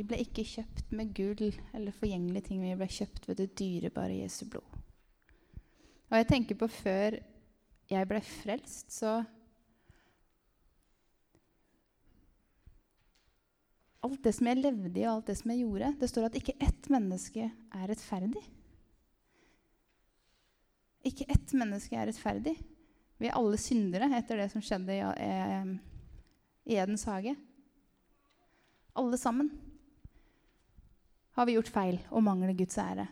Ble 0.02 0.18
ikke 0.24 0.44
kjøpt 0.46 0.90
med 0.94 1.12
gull 1.14 1.52
eller 1.74 1.94
forgjengelige 1.94 2.48
ting. 2.48 2.62
Vi 2.64 2.78
ble 2.78 2.88
kjøpt 2.90 3.28
ved 3.28 3.38
det 3.38 3.52
dyrebare 3.58 4.18
Jesu 4.18 4.46
blod. 4.50 4.80
Og 6.10 6.18
jeg 6.18 6.28
tenker 6.28 6.58
på 6.60 6.68
før 6.68 7.16
jeg 7.92 8.08
ble 8.08 8.20
frelst, 8.24 8.92
så 8.92 9.22
Alt 14.02 14.24
det 14.24 14.32
som 14.34 14.48
jeg 14.50 14.58
levde 14.58 14.98
i, 14.98 15.04
og 15.06 15.12
alt 15.12 15.28
det 15.30 15.36
som 15.38 15.52
jeg 15.52 15.60
gjorde 15.62 15.92
Det 16.00 16.08
står 16.10 16.24
at 16.26 16.36
ikke 16.40 16.56
ett 16.58 16.88
menneske 16.90 17.44
er 17.46 17.84
rettferdig. 17.86 18.42
Ikke 21.06 21.26
ett 21.30 21.54
menneske 21.54 21.94
er 21.94 22.08
rettferdig. 22.10 22.56
Vi 23.22 23.28
er 23.30 23.38
alle 23.38 23.58
syndere 23.62 24.08
etter 24.18 24.42
det 24.42 24.48
som 24.50 24.62
skjedde 24.64 24.96
i 24.98 25.02
eh, 25.06 25.70
Edens 26.74 27.06
hage. 27.06 27.36
Alle 28.98 29.18
sammen 29.18 29.52
har 31.36 31.48
vi 31.48 31.56
gjort 31.56 31.72
feil 31.72 31.98
og 32.10 32.24
mangler 32.24 32.54
Guds 32.56 32.78
ære. 32.80 33.06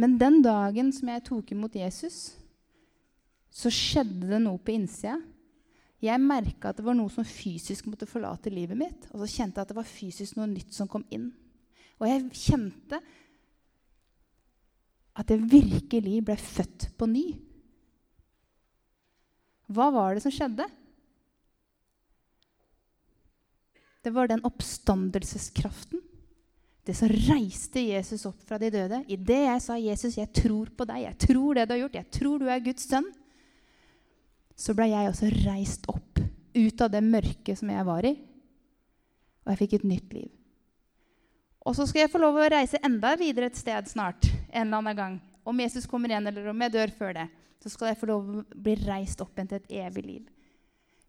Men 0.00 0.16
den 0.20 0.40
dagen 0.42 0.92
som 0.96 1.10
jeg 1.12 1.26
tok 1.26 1.52
imot 1.52 1.76
Jesus, 1.76 2.32
så 3.50 3.72
skjedde 3.74 4.30
det 4.30 4.40
noe 4.42 4.60
på 4.62 4.72
innsida. 4.72 5.18
Jeg 6.00 6.22
merka 6.22 6.70
at 6.70 6.78
det 6.78 6.86
var 6.86 6.96
noe 6.96 7.12
som 7.12 7.26
fysisk 7.26 7.90
måtte 7.90 8.08
forlate 8.08 8.52
livet 8.52 8.78
mitt. 8.78 9.08
Og 9.12 9.20
så 9.20 9.28
kjente 9.28 9.60
jeg 9.60 9.66
at 9.66 9.72
det 9.72 9.76
var 9.76 9.88
fysisk 9.88 10.38
noe 10.38 10.48
nytt 10.48 10.72
som 10.72 10.88
kom 10.88 11.04
inn. 11.12 11.28
Og 12.00 12.08
jeg 12.08 12.30
kjente 12.32 13.00
at 15.20 15.32
jeg 15.34 15.50
virkelig 15.52 16.22
ble 16.24 16.36
født 16.40 16.88
på 16.96 17.08
ny. 17.10 17.26
Hva 19.70 19.90
var 19.92 20.16
det 20.16 20.24
som 20.24 20.32
skjedde? 20.32 20.64
Det 24.02 24.10
var 24.10 24.28
den 24.28 24.44
oppstandelseskraften. 24.44 26.00
Det 26.84 26.94
som 26.96 27.08
reiste 27.08 27.82
Jesus 27.84 28.24
opp 28.26 28.40
fra 28.48 28.58
de 28.58 28.70
døde. 28.72 29.02
I 29.06 29.16
det 29.16 29.42
jeg 29.44 29.62
sa, 29.62 29.76
'Jesus, 29.76 30.16
jeg 30.16 30.32
tror 30.32 30.70
på 30.76 30.84
deg. 30.88 31.02
Jeg 31.04 31.18
tror 31.18 31.54
det 31.54 31.68
du 31.68 31.74
har 31.74 31.82
gjort. 31.84 31.94
Jeg 31.94 32.10
tror 32.10 32.38
du 32.38 32.48
er 32.48 32.64
Guds 32.64 32.88
sønn', 32.88 33.12
så 34.56 34.74
ble 34.74 34.88
jeg 34.88 35.08
også 35.08 35.28
reist 35.46 35.86
opp 35.88 36.20
ut 36.54 36.80
av 36.80 36.90
det 36.90 37.02
mørket 37.04 37.58
som 37.58 37.70
jeg 37.70 37.86
var 37.86 38.04
i. 38.04 38.12
Og 39.44 39.52
jeg 39.52 39.58
fikk 39.58 39.72
et 39.74 39.84
nytt 39.84 40.12
liv. 40.12 40.30
Og 41.66 41.76
så 41.76 41.86
skal 41.86 42.00
jeg 42.00 42.12
få 42.12 42.18
lov 42.18 42.38
å 42.40 42.48
reise 42.50 42.80
enda 42.84 43.14
videre 43.16 43.46
et 43.46 43.56
sted 43.56 43.88
snart. 43.88 44.24
en 44.52 44.66
eller 44.66 44.78
annen 44.78 44.96
gang. 44.96 45.20
Om 45.44 45.60
Jesus 45.60 45.86
kommer 45.86 46.08
igjen, 46.08 46.26
eller 46.26 46.48
om 46.50 46.60
jeg 46.60 46.72
dør 46.72 46.90
før 46.98 47.14
det, 47.14 47.28
så 47.62 47.70
skal 47.70 47.86
jeg 47.88 47.98
få 48.00 48.06
lov 48.06 48.28
å 48.28 48.44
bli 48.54 48.74
reist 48.74 49.20
opp 49.20 49.36
igjen 49.36 49.48
til 49.48 49.56
et 49.56 49.72
evig 49.86 50.04
liv. 50.04 50.26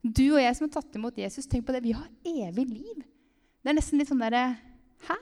Du 0.02 0.26
og 0.34 0.42
jeg 0.42 0.58
som 0.58 0.66
har 0.68 0.74
tatt 0.74 0.98
imot 0.98 1.18
Jesus, 1.22 1.48
tenk 1.50 1.68
på 1.68 1.76
det. 1.76 1.84
Vi 1.86 1.94
har 1.94 2.10
evig 2.26 2.66
liv. 2.66 3.04
Det 3.62 3.70
er 3.70 3.78
nesten 3.78 4.02
litt 4.02 4.10
sånn 4.10 4.24
derre 4.24 4.56
Hæ? 5.06 5.18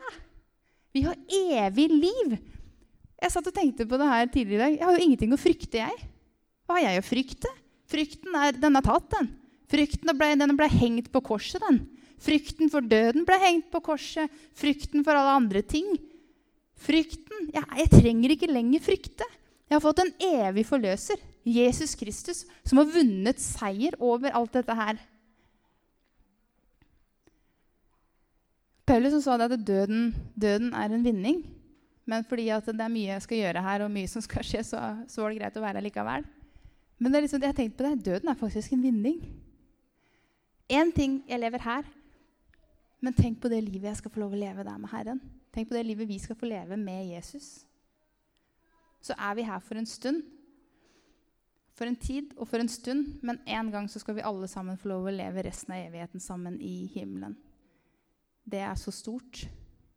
Vi 0.96 1.04
har 1.06 1.15
evig 1.32 1.88
liv! 1.92 2.34
Jeg 3.20 3.32
satt 3.32 3.48
og 3.52 3.56
tenkte 3.56 3.86
på 3.88 4.00
det 4.00 4.08
her 4.08 4.30
tidligere 4.32 4.56
i 4.56 4.63
dag. 4.63 4.76
Jeg 4.78 4.88
har 4.88 4.96
jo 4.96 5.06
ingenting 5.06 5.36
å 5.36 5.39
frykte, 5.39 5.82
jeg. 5.84 6.10
Hva 6.68 6.78
har 6.78 6.86
jeg 6.86 7.02
å 7.02 7.06
frykte? 7.06 7.52
Frykten 7.89 8.36
er, 8.39 8.56
den 8.60 8.80
er 8.80 8.86
tatt, 8.86 9.08
den. 9.12 9.30
Frykten 9.70 10.12
ble, 10.18 10.30
den 10.39 10.56
ble 10.58 10.68
hengt 10.72 11.10
på 11.13 11.22
korset, 11.28 11.62
den. 11.65 11.82
Frykten 12.20 12.72
for 12.72 12.84
døden 12.84 13.26
ble 13.28 13.38
hengt 13.44 13.68
på 13.74 13.82
korset. 13.84 14.32
Frykten 14.58 15.04
for 15.08 15.20
alle 15.20 15.36
andre 15.39 15.63
ting. 15.63 15.88
Frykten 16.80 17.52
Jeg, 17.52 17.65
Jeg 17.82 17.92
trenger 17.92 18.36
ikke 18.36 18.52
lenger 18.52 18.84
frykte. 18.84 19.28
Jeg 19.70 19.78
har 19.78 19.84
fått 19.84 20.02
en 20.04 20.13
evig 20.26 20.65
forløser, 20.65 21.20
Jesus 21.50 21.96
Kristus, 21.98 22.46
som 22.68 22.82
har 22.82 22.92
vunnet 22.94 23.42
seier 23.42 23.98
over 24.00 24.34
alt 24.38 24.54
dette 24.56 24.76
her. 24.76 25.00
Paulus 28.90 29.24
sa 29.24 29.38
at 29.38 29.54
døden, 29.62 30.14
døden, 30.34 30.74
er 30.74 30.90
en 30.90 31.06
vinning. 31.06 31.44
Men 32.10 32.26
fordi 32.26 32.48
det 32.50 32.82
er 32.82 32.90
mye 32.90 33.12
jeg 33.12 33.22
skal 33.22 33.38
gjøre 33.38 33.62
her, 33.62 33.84
og 33.86 33.94
mye 33.94 34.10
som 34.10 34.24
skal 34.26 34.46
skje, 34.46 34.64
så, 34.66 34.80
så 35.06 35.22
var 35.22 35.30
det 35.30 35.42
greit 35.42 35.60
å 35.60 35.62
være 35.62 35.78
her 35.78 35.86
likevel. 35.86 36.26
Men 36.98 37.12
det 37.12 37.20
er 37.20 37.26
liksom, 37.28 37.44
jeg 37.44 37.54
har 37.54 37.60
tenkt 37.60 37.78
på 37.78 37.86
det, 37.86 38.06
døden 38.08 38.32
er 38.32 38.40
faktisk 38.40 38.74
en 38.74 38.82
vinning. 38.84 39.20
Én 40.70 40.90
ting 40.94 41.22
jeg 41.30 41.42
lever 41.42 41.62
her, 41.64 41.86
men 43.00 43.16
tenk 43.16 43.40
på 43.42 43.50
det 43.50 43.62
livet 43.64 43.92
jeg 43.92 44.02
skal 44.02 44.12
få 44.12 44.24
lov 44.24 44.34
å 44.36 44.42
leve 44.42 44.66
der 44.66 44.82
med 44.82 44.92
Herren. 44.92 45.22
Tenk 45.54 45.70
på 45.70 45.78
det 45.78 45.86
livet 45.86 46.10
vi 46.10 46.18
skal 46.22 46.38
få 46.38 46.50
leve 46.50 46.78
med 46.78 47.14
Jesus. 47.14 47.64
Så 49.02 49.16
er 49.16 49.38
vi 49.38 49.46
her 49.48 49.62
for 49.64 49.80
en 49.80 49.88
stund. 49.88 50.26
For 51.80 51.88
en 51.88 51.96
tid 51.96 52.34
og 52.36 52.50
for 52.50 52.60
en 52.60 52.68
stund, 52.72 53.22
men 53.24 53.39
en 53.48 53.70
gang 53.72 53.86
så 53.88 54.02
skal 54.02 54.18
vi 54.18 54.26
alle 54.28 54.50
sammen 54.52 54.78
få 54.80 54.92
lov 54.92 55.08
å 55.08 55.15
leve 55.15 55.46
resten 55.46 55.78
av 55.78 55.86
evigheten 55.86 56.20
sammen 56.20 56.58
i 56.60 56.89
himmelen. 56.92 57.38
Det 58.44 58.60
er 58.65 58.76
så 58.76 58.92
stort. 58.92 59.46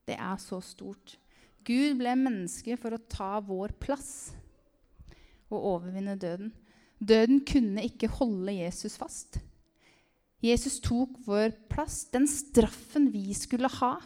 Det 0.07 0.15
er 0.15 0.39
så 0.39 0.61
stort. 0.63 1.17
Gud 1.67 1.99
ble 1.99 2.15
menneske 2.19 2.77
for 2.79 2.95
å 2.95 3.03
ta 3.11 3.33
vår 3.43 3.75
plass 3.83 4.13
og 5.51 5.59
overvinne 5.59 6.15
døden. 6.23 6.53
Døden 7.03 7.43
kunne 7.47 7.83
ikke 7.89 8.11
holde 8.15 8.55
Jesus 8.55 8.95
fast. 9.01 9.41
Jesus 10.43 10.79
tok 10.83 11.19
vår 11.27 11.51
plass. 11.71 12.05
Den 12.15 12.29
straffen 12.31 13.11
vi 13.15 13.35
skulle 13.35 13.71
ha 13.81 13.97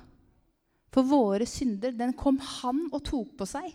for 0.97 1.05
våre 1.05 1.45
synder, 1.49 1.93
den 1.93 2.15
kom 2.17 2.39
han 2.41 2.87
og 2.89 3.03
tok 3.05 3.35
på 3.37 3.49
seg. 3.49 3.69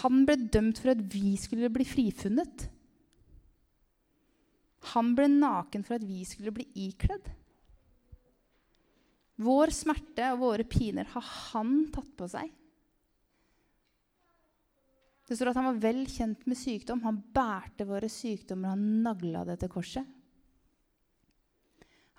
Han 0.00 0.24
ble 0.26 0.36
dømt 0.52 0.80
for 0.80 0.94
at 0.94 1.02
vi 1.12 1.34
skulle 1.40 1.70
bli 1.72 1.86
frifunnet. 1.86 2.66
Han 4.94 5.14
ble 5.16 5.28
naken 5.30 5.84
for 5.86 5.96
at 5.96 6.04
vi 6.06 6.24
skulle 6.28 6.52
bli 6.54 6.66
ikledd. 6.86 7.30
Vår 9.44 9.72
smerte 9.74 10.28
og 10.34 10.42
våre 10.44 10.66
piner 10.68 11.08
har 11.10 11.30
han 11.50 11.86
tatt 11.94 12.12
på 12.18 12.28
seg. 12.30 12.52
Det 15.24 15.38
står 15.38 15.50
at 15.50 15.58
han 15.58 15.70
var 15.70 15.80
vel 15.80 16.02
kjent 16.10 16.44
med 16.46 16.58
sykdom. 16.60 17.00
Han 17.06 17.22
bærte 17.34 17.86
våre 17.88 18.10
sykdommer, 18.12 18.74
han 18.74 19.02
nagla 19.06 19.46
det 19.48 19.56
til 19.62 19.72
korset. 19.72 20.04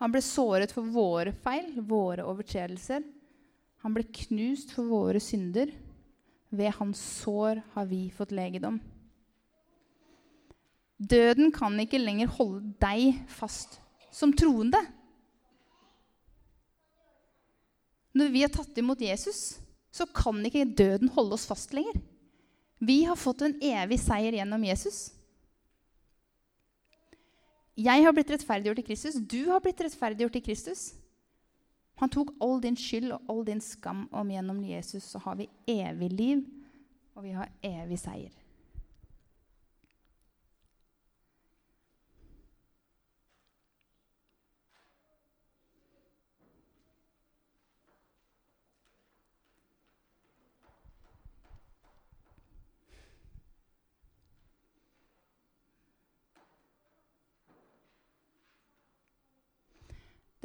Han 0.01 0.11
ble 0.11 0.19
såret 0.25 0.73
for 0.75 0.87
våre 0.91 1.31
feil, 1.31 1.77
våre 1.87 2.25
overtredelser. 2.27 3.05
Han 3.85 3.93
ble 3.95 4.07
knust 4.09 4.73
for 4.75 4.89
våre 4.89 5.21
synder. 5.23 5.71
Ved 6.55 6.75
hans 6.77 6.99
sår 7.21 7.61
har 7.75 7.87
vi 7.89 8.07
fått 8.13 8.33
legedom. 8.35 8.79
Døden 10.95 11.51
kan 11.51 11.75
ikke 11.83 11.99
lenger 11.99 12.31
holde 12.37 12.71
deg 12.79 13.17
fast 13.27 13.79
som 14.15 14.31
troende. 14.31 14.79
Når 18.15 18.31
vi 18.31 18.45
har 18.45 18.53
tatt 18.53 18.77
imot 18.79 19.03
Jesus, 19.03 19.57
så 19.91 20.07
kan 20.07 20.39
ikke 20.47 20.69
døden 20.71 21.11
holde 21.11 21.35
oss 21.35 21.47
fast 21.49 21.75
lenger. 21.75 21.99
Vi 22.79 23.03
har 23.07 23.19
fått 23.19 23.43
en 23.43 23.57
evig 23.63 23.99
seier 23.99 24.37
gjennom 24.39 24.63
Jesus. 24.63 25.09
Jeg 27.75 28.05
har 28.05 28.13
blitt 28.15 28.31
rettferdiggjort 28.31 28.79
i 28.79 28.87
Kristus. 28.87 29.17
Du 29.19 29.49
har 29.49 29.59
blitt 29.63 29.81
rettferdiggjort 29.83 30.37
i 30.39 30.43
Kristus. 30.47 30.83
Han 32.01 32.11
tok 32.11 32.33
all 32.43 32.59
din 32.63 32.75
skyld 32.75 33.13
og 33.15 33.29
all 33.31 33.45
din 33.47 33.61
skam 33.63 34.05
om 34.11 34.31
gjennom 34.31 34.63
Jesus. 34.67 35.03
Så 35.07 35.21
har 35.23 35.37
vi 35.39 35.49
evig 35.67 36.11
liv, 36.11 36.43
og 37.15 37.23
vi 37.23 37.35
har 37.35 37.51
evig 37.63 37.99
seier. 38.01 38.33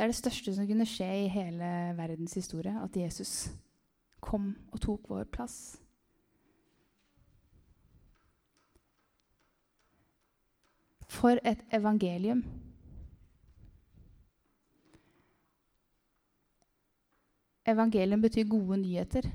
Det 0.00 0.06
er 0.06 0.14
det 0.14 0.16
største 0.16 0.52
som 0.56 0.64
kunne 0.64 0.84
skje 0.88 1.06
i 1.12 1.24
hele 1.28 1.66
verdens 1.92 2.32
historie, 2.32 2.72
at 2.72 2.94
Jesus 2.96 3.50
kom 4.24 4.54
og 4.72 4.80
tok 4.80 5.10
vår 5.12 5.26
plass. 5.28 5.74
For 11.04 11.36
et 11.44 11.60
evangelium. 11.76 12.40
Evangelium 17.68 18.24
betyr 18.24 18.48
gode 18.48 18.80
nyheter. 18.80 19.28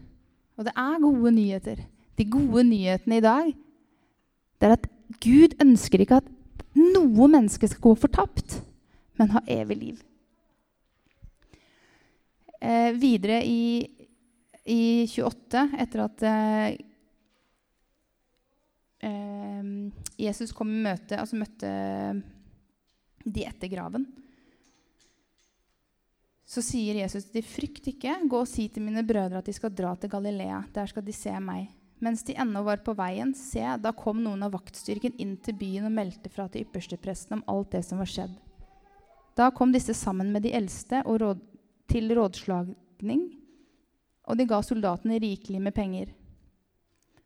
Og 0.57 0.65
det 0.65 0.73
er 0.73 0.97
gode 1.05 1.35
nyheter. 1.37 1.85
De 2.17 2.25
gode 2.31 2.65
nyhetene 2.71 3.21
i 3.21 3.25
dag 3.27 3.53
det 3.53 4.71
er 4.71 4.75
at 4.79 4.89
Gud 5.21 5.53
ønsker 5.61 6.01
ikke 6.01 6.23
at 6.23 6.35
noe 6.73 7.29
menneske 7.29 7.69
skal 7.69 7.85
gå 7.85 7.95
fortapt, 8.07 8.63
men 9.21 9.29
ha 9.37 9.45
evig 9.61 9.81
liv 9.83 10.03
eh, 12.65 12.91
videre 12.97 13.39
i, 13.45 13.85
i, 14.65 15.05
28, 15.07 15.63
etter 15.83 16.03
at 16.05 16.25
eh, 16.25 16.67
eh, 19.09 19.71
Jesus 20.25 20.53
kom 20.55 20.73
i 20.73 20.83
møte, 20.87 21.19
altså 21.21 21.39
møtte 21.39 21.71
de 23.25 23.45
etter 23.45 23.71
graven, 23.71 24.05
så 26.45 26.61
sier 26.61 26.99
Jesus 27.01 27.25
til 27.25 27.41
de 27.41 27.47
frykt 27.47 27.87
ikke, 27.89 28.19
gå 28.29 28.43
og 28.43 28.49
si 28.49 28.67
til 28.69 28.85
mine 28.85 29.01
brødre 29.05 29.41
at 29.41 29.47
de 29.49 29.55
skal 29.55 29.73
dra 29.73 29.95
til 29.97 30.11
Galilea. 30.11 30.61
Der 30.75 30.85
skal 30.91 31.03
de 31.03 31.13
se 31.15 31.33
meg. 31.41 31.71
Mens 32.05 32.21
de 32.27 32.35
ennå 32.37 32.61
var 32.67 32.83
på 32.85 32.93
veien, 32.93 33.31
se, 33.33 33.63
da 33.81 33.93
kom 33.97 34.19
noen 34.21 34.43
av 34.45 34.53
vaktstyrken 34.53 35.15
inn 35.21 35.37
til 35.41 35.55
byen 35.57 35.87
og 35.87 35.95
meldte 35.95 36.29
fra 36.29 36.45
til 36.51 36.67
ypperstepresten 36.67 37.39
om 37.39 37.43
alt 37.49 37.71
det 37.73 37.81
som 37.87 38.01
var 38.01 38.11
skjedd. 38.11 38.35
Da 39.35 39.49
kom 39.55 39.73
disse 39.73 39.95
sammen 39.97 40.29
med 40.31 40.45
de 40.45 40.53
eldste 40.55 41.01
og 41.07 41.19
råd, 41.23 41.41
til 41.91 42.11
rådslagning, 42.17 43.25
og 44.25 44.37
de 44.39 44.47
ga 44.49 44.61
soldatene 44.65 45.19
rikelig 45.21 45.61
med 45.61 45.75
penger. 45.75 46.13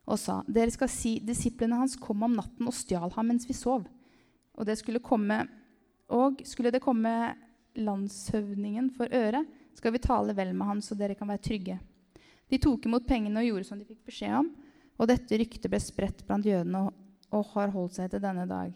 Og 0.09 0.17
sa, 0.19 0.39
dere 0.49 0.73
skal 0.73 0.89
si, 0.91 1.17
disiplene 1.23 1.77
hans 1.79 1.95
kom 2.01 2.25
om 2.25 2.35
natten 2.39 2.67
og 2.67 2.75
stjal 2.75 3.13
ham 3.13 3.29
mens 3.29 3.45
vi 3.47 3.55
sov. 3.55 3.85
Og, 4.57 4.65
det 4.67 4.79
skulle, 4.79 4.99
komme, 4.99 5.43
og 6.11 6.41
skulle 6.47 6.73
det 6.73 6.81
komme 6.83 7.13
landshøvdingen 7.79 8.89
for 8.97 9.11
øre, 9.15 9.45
skal 9.77 9.93
vi 9.95 10.01
tale 10.03 10.35
vel 10.35 10.51
med 10.57 10.67
ham, 10.67 10.81
så 10.83 10.97
dere 10.97 11.15
kan 11.15 11.29
være 11.29 11.45
trygge. 11.45 11.77
De 12.49 12.57
tok 12.57 12.87
imot 12.89 13.05
pengene 13.07 13.39
og 13.39 13.47
gjorde 13.47 13.67
som 13.69 13.79
de 13.79 13.87
fikk 13.87 14.01
beskjed 14.09 14.35
om. 14.41 14.49
Og 14.99 15.07
dette 15.07 15.37
ryktet 15.39 15.69
ble 15.71 15.79
spredt 15.79 16.25
blant 16.27 16.45
jødene 16.45 16.81
og, 16.87 16.95
og 17.31 17.51
har 17.53 17.71
holdt 17.71 17.95
seg 17.95 18.09
til 18.11 18.23
denne 18.23 18.43
dag. 18.49 18.73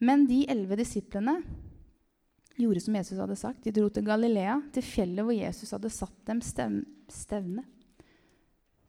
Men 0.00 0.24
de 0.26 0.42
elleve 0.50 0.80
disiplene 0.80 1.36
gjorde 2.64 2.82
som 2.84 2.96
Jesus 2.96 3.18
hadde 3.18 3.36
sagt. 3.38 3.64
De 3.64 3.72
dro 3.74 3.88
til 3.92 4.06
Galilea, 4.06 4.58
til 4.74 4.84
fjellet 4.84 5.26
hvor 5.26 5.36
Jesus 5.36 5.72
hadde 5.76 5.92
satt 5.92 6.16
dem 6.28 6.42
stevne. 6.44 7.64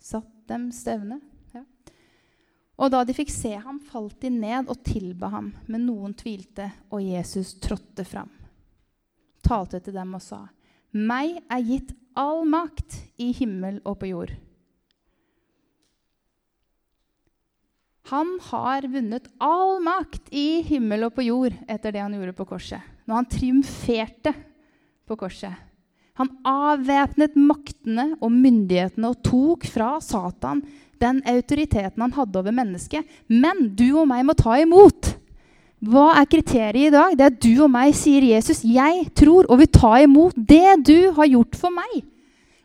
Satt 0.02 0.32
dem 0.50 0.70
stevne. 0.76 1.20
Ja. 1.56 1.64
Og 2.82 2.92
da 2.94 3.04
de 3.06 3.16
fikk 3.16 3.32
se 3.34 3.54
ham, 3.56 3.80
falt 3.92 4.20
de 4.24 4.32
ned 4.34 4.70
og 4.72 4.84
tilba 4.88 5.32
ham. 5.34 5.52
Men 5.68 5.86
noen 5.88 6.16
tvilte, 6.18 6.72
og 6.90 7.04
Jesus 7.06 7.56
trådte 7.64 8.06
fram. 8.08 8.32
Talte 9.46 9.82
til 9.82 9.96
dem 9.98 10.16
og 10.18 10.24
sa, 10.24 10.46
Meg 10.92 11.38
er 11.50 11.66
gitt 11.66 11.94
all 12.20 12.44
makt 12.50 12.98
i 13.22 13.32
himmel 13.36 13.80
og 13.88 14.02
på 14.02 14.12
jord. 14.12 14.34
Han 18.12 18.34
har 18.44 18.84
vunnet 18.92 19.30
all 19.40 19.78
makt 19.84 20.34
i 20.36 20.62
himmel 20.68 21.08
og 21.08 21.14
på 21.16 21.24
jord 21.24 21.56
etter 21.70 21.94
det 21.96 22.02
han 22.04 22.16
gjorde 22.18 22.36
på 22.36 22.48
korset. 22.50 22.91
Når 23.12 23.20
han 23.20 23.28
triumferte 23.28 24.32
på 25.04 25.18
korset. 25.20 25.52
Han 26.16 26.30
avvæpnet 26.48 27.36
maktene 27.36 28.14
og 28.22 28.32
myndighetene 28.32 29.10
og 29.12 29.20
tok 29.26 29.66
fra 29.68 29.98
Satan 30.04 30.62
den 31.02 31.20
autoriteten 31.28 32.04
han 32.06 32.14
hadde 32.16 32.40
over 32.40 32.56
mennesket. 32.56 33.04
Men 33.28 33.72
du 33.76 33.90
og 33.98 34.08
meg 34.08 34.24
må 34.28 34.36
ta 34.38 34.56
imot. 34.62 35.16
Hva 35.82 36.12
er 36.22 36.30
kriteriet 36.30 36.92
i 36.92 36.94
dag? 36.94 37.18
Det 37.18 37.26
er 37.26 37.38
du 37.42 37.66
og 37.66 37.72
meg, 37.74 37.96
sier 37.98 38.24
Jesus. 38.24 38.62
Jeg 38.64 39.08
tror 39.18 39.50
og 39.50 39.60
vil 39.64 39.72
ta 39.74 39.96
imot 40.04 40.38
det 40.38 40.78
du 40.86 41.10
har 41.18 41.32
gjort 41.32 41.58
for 41.58 41.74
meg. 41.74 42.04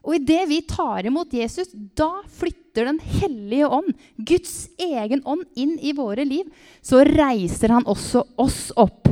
Og 0.06 0.20
idet 0.20 0.44
vi 0.46 0.60
tar 0.68 1.08
imot 1.08 1.32
Jesus, 1.34 1.72
da 1.74 2.20
flytter 2.28 2.62
Den 2.76 2.98
hellige 3.00 3.64
ånd, 3.72 3.94
Guds 4.20 4.68
egen 4.76 5.22
ånd, 5.24 5.46
inn 5.56 5.78
i 5.80 5.94
våre 5.96 6.26
liv. 6.28 6.44
Så 6.84 7.00
reiser 7.08 7.72
han 7.72 7.88
også 7.88 8.20
oss 8.36 8.68
opp, 8.76 9.08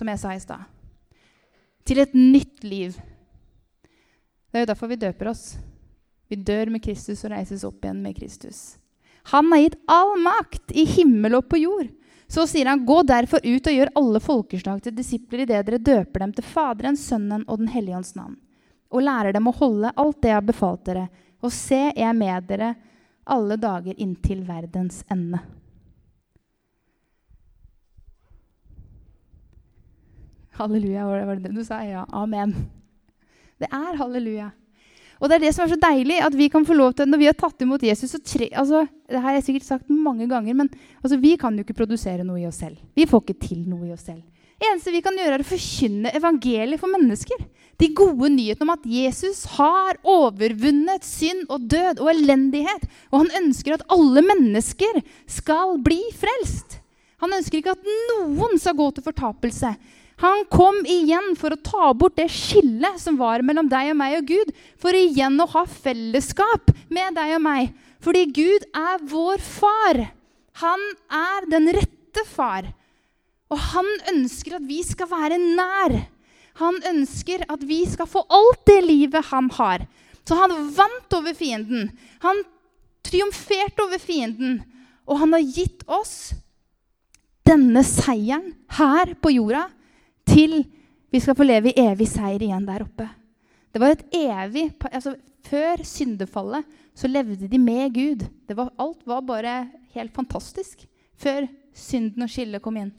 som 0.00 0.08
jeg 0.08 0.22
sa 0.22 0.34
i 0.34 0.42
stad, 0.42 0.64
til 1.84 2.00
et 2.02 2.16
nytt 2.16 2.64
liv. 2.64 2.96
Det 4.50 4.58
er 4.58 4.64
jo 4.64 4.72
derfor 4.72 4.90
vi 4.90 4.98
døper 5.00 5.30
oss. 5.30 5.54
Vi 6.30 6.38
dør 6.38 6.70
med 6.72 6.82
Kristus 6.82 7.24
og 7.26 7.32
reises 7.34 7.64
opp 7.66 7.84
igjen 7.84 8.02
med 8.02 8.16
Kristus. 8.16 8.78
Han 9.30 9.50
har 9.52 9.64
gitt 9.64 9.78
all 9.90 10.14
makt 10.22 10.72
i 10.72 10.86
himmel 10.88 11.36
og 11.38 11.48
på 11.50 11.60
jord. 11.60 11.90
Så 12.30 12.44
sier 12.46 12.68
han, 12.70 12.84
gå 12.86 13.00
derfor 13.02 13.42
ut 13.42 13.66
og 13.66 13.74
gjør 13.74 13.90
alle 13.98 14.20
folkeslag 14.22 14.82
til 14.84 14.94
disipler 14.94 15.42
idet 15.42 15.64
dere 15.66 15.80
døper 15.82 16.22
dem 16.22 16.34
til 16.36 16.46
Faderen, 16.46 16.98
Sønnen 16.98 17.42
og 17.48 17.58
Den 17.58 17.72
hellige 17.72 17.98
ånds 17.98 18.14
navn, 18.14 18.36
og 18.90 19.02
lærer 19.02 19.34
dem 19.34 19.50
å 19.50 19.56
holde 19.56 19.90
alt 19.98 20.20
det 20.22 20.30
jeg 20.30 20.38
har 20.38 20.46
befalt 20.46 20.84
dere. 20.86 21.08
Og 21.42 21.50
se, 21.50 21.88
jeg 21.90 22.06
er 22.06 22.14
med 22.14 22.46
dere 22.46 22.74
alle 23.30 23.58
dager 23.58 23.98
inntil 23.98 24.44
verdens 24.46 25.02
ende. 25.10 25.42
Halleluja, 30.60 31.06
var 31.08 31.36
det 31.36 31.48
det 31.48 31.56
du 31.56 31.64
sa? 31.64 31.80
Ja. 31.88 32.04
Amen. 32.12 32.54
Det 33.60 33.68
er 33.72 33.96
halleluja. 34.00 34.50
Og 35.20 35.28
det 35.28 35.36
er 35.36 35.44
det 35.44 35.52
som 35.52 35.66
er 35.66 35.74
så 35.74 35.80
deilig, 35.80 36.16
at 36.24 36.36
vi 36.36 36.48
kan 36.52 36.64
få 36.64 36.74
lov 36.76 36.94
til, 36.96 37.08
når 37.08 37.20
vi 37.20 37.28
har 37.28 37.36
tatt 37.36 37.60
imot 37.60 37.82
Jesus 37.84 38.14
tre, 38.24 38.48
altså, 38.56 38.86
Det 39.10 39.20
har 39.20 39.34
jeg 39.36 39.44
sikkert 39.44 39.66
sagt 39.66 39.90
mange 39.90 40.26
ganger, 40.28 40.54
men 40.54 40.68
altså, 41.02 41.18
vi 41.20 41.36
kan 41.36 41.56
jo 41.56 41.64
ikke 41.64 41.76
produsere 41.76 42.24
noe 42.24 42.40
i 42.40 42.46
oss 42.48 42.60
selv. 42.62 42.78
Vi 42.96 43.08
får 43.08 43.24
ikke 43.24 43.40
til 43.42 43.64
noe 43.68 43.88
i 43.88 43.92
oss 43.92 44.06
selv. 44.08 44.22
Det 44.60 44.68
eneste 44.68 44.92
vi 44.92 45.00
kan 45.00 45.16
gjøre, 45.16 45.38
er 45.38 45.42
å 45.42 45.48
forkynne 45.48 46.12
evangeliet 46.16 46.80
for 46.80 46.92
mennesker. 46.92 47.44
De 47.80 47.88
gode 47.96 48.28
nyhetene 48.34 48.66
om 48.66 48.74
at 48.74 48.84
Jesus 48.84 49.46
har 49.56 49.96
overvunnet 50.04 51.04
synd 51.08 51.46
og 51.48 51.64
død 51.72 52.02
og 52.04 52.10
elendighet. 52.12 52.84
Og 53.08 53.22
han 53.22 53.32
ønsker 53.40 53.76
at 53.76 53.86
alle 53.88 54.20
mennesker 54.24 55.00
skal 55.24 55.78
bli 55.84 56.02
frelst. 56.20 56.76
Han 57.24 57.32
ønsker 57.36 57.60
ikke 57.60 57.72
at 57.72 57.88
noen 58.12 58.60
skal 58.60 58.76
gå 58.76 58.90
til 58.96 59.04
fortapelse, 59.04 59.72
han 60.20 60.42
kom 60.52 60.82
igjen 60.84 61.32
for 61.40 61.54
å 61.54 61.62
ta 61.64 61.92
bort 61.96 62.18
det 62.18 62.28
skillet 62.32 63.00
som 63.00 63.16
var 63.16 63.40
mellom 63.46 63.70
deg 63.72 63.94
og 63.94 63.96
meg 64.02 64.18
og 64.18 64.26
Gud, 64.28 64.50
for 64.76 64.96
igjen 64.96 65.40
å 65.40 65.48
ha 65.54 65.62
fellesskap 65.64 66.74
med 66.92 67.16
deg 67.16 67.38
og 67.38 67.42
meg. 67.46 67.70
Fordi 68.04 68.26
Gud 68.36 68.66
er 68.76 69.00
vår 69.08 69.40
far. 69.44 70.02
Han 70.60 70.84
er 71.08 71.48
den 71.48 71.70
rette 71.72 72.26
far. 72.28 72.68
Og 73.48 73.64
han 73.72 73.88
ønsker 74.12 74.58
at 74.58 74.68
vi 74.68 74.82
skal 74.84 75.08
være 75.08 75.40
nær. 75.40 75.96
Han 76.60 76.76
ønsker 76.92 77.46
at 77.48 77.64
vi 77.64 77.80
skal 77.88 78.08
få 78.10 78.26
alt 78.28 78.62
det 78.68 78.80
livet 78.84 79.32
han 79.32 79.48
har. 79.56 79.88
Så 80.28 80.36
han 80.36 80.52
vant 80.76 81.16
over 81.16 81.32
fienden. 81.34 81.88
Han 82.20 82.44
triumferte 83.08 83.88
over 83.88 83.98
fienden. 83.98 84.60
Og 85.08 85.24
han 85.24 85.32
har 85.32 85.48
gitt 85.48 85.80
oss 85.88 86.34
denne 87.48 87.80
seieren 87.88 88.52
her 88.76 89.16
på 89.18 89.32
jorda 89.32 89.70
til 90.30 90.62
vi 91.10 91.20
skal 91.22 91.36
få 91.36 91.46
leve 91.46 91.72
i 91.72 91.82
evig 91.82 92.06
seier 92.10 92.42
igjen 92.46 92.66
der 92.68 92.84
oppe. 92.86 93.08
Det 93.70 93.82
var 93.82 93.94
et 93.94 94.06
evig, 94.14 94.70
altså 94.90 95.16
Før 95.50 95.80
syndefallet 95.88 96.66
så 96.94 97.08
levde 97.08 97.48
de 97.48 97.58
med 97.58 97.94
Gud. 97.94 98.26
Var, 98.46 98.68
alt 98.78 99.06
var 99.08 99.22
bare 99.24 99.54
helt 99.94 100.12
fantastisk 100.14 100.84
før 101.16 101.46
synden 101.72 102.26
og 102.26 102.30
skillet 102.30 102.62
kom 102.62 102.76
inn. 102.76 102.92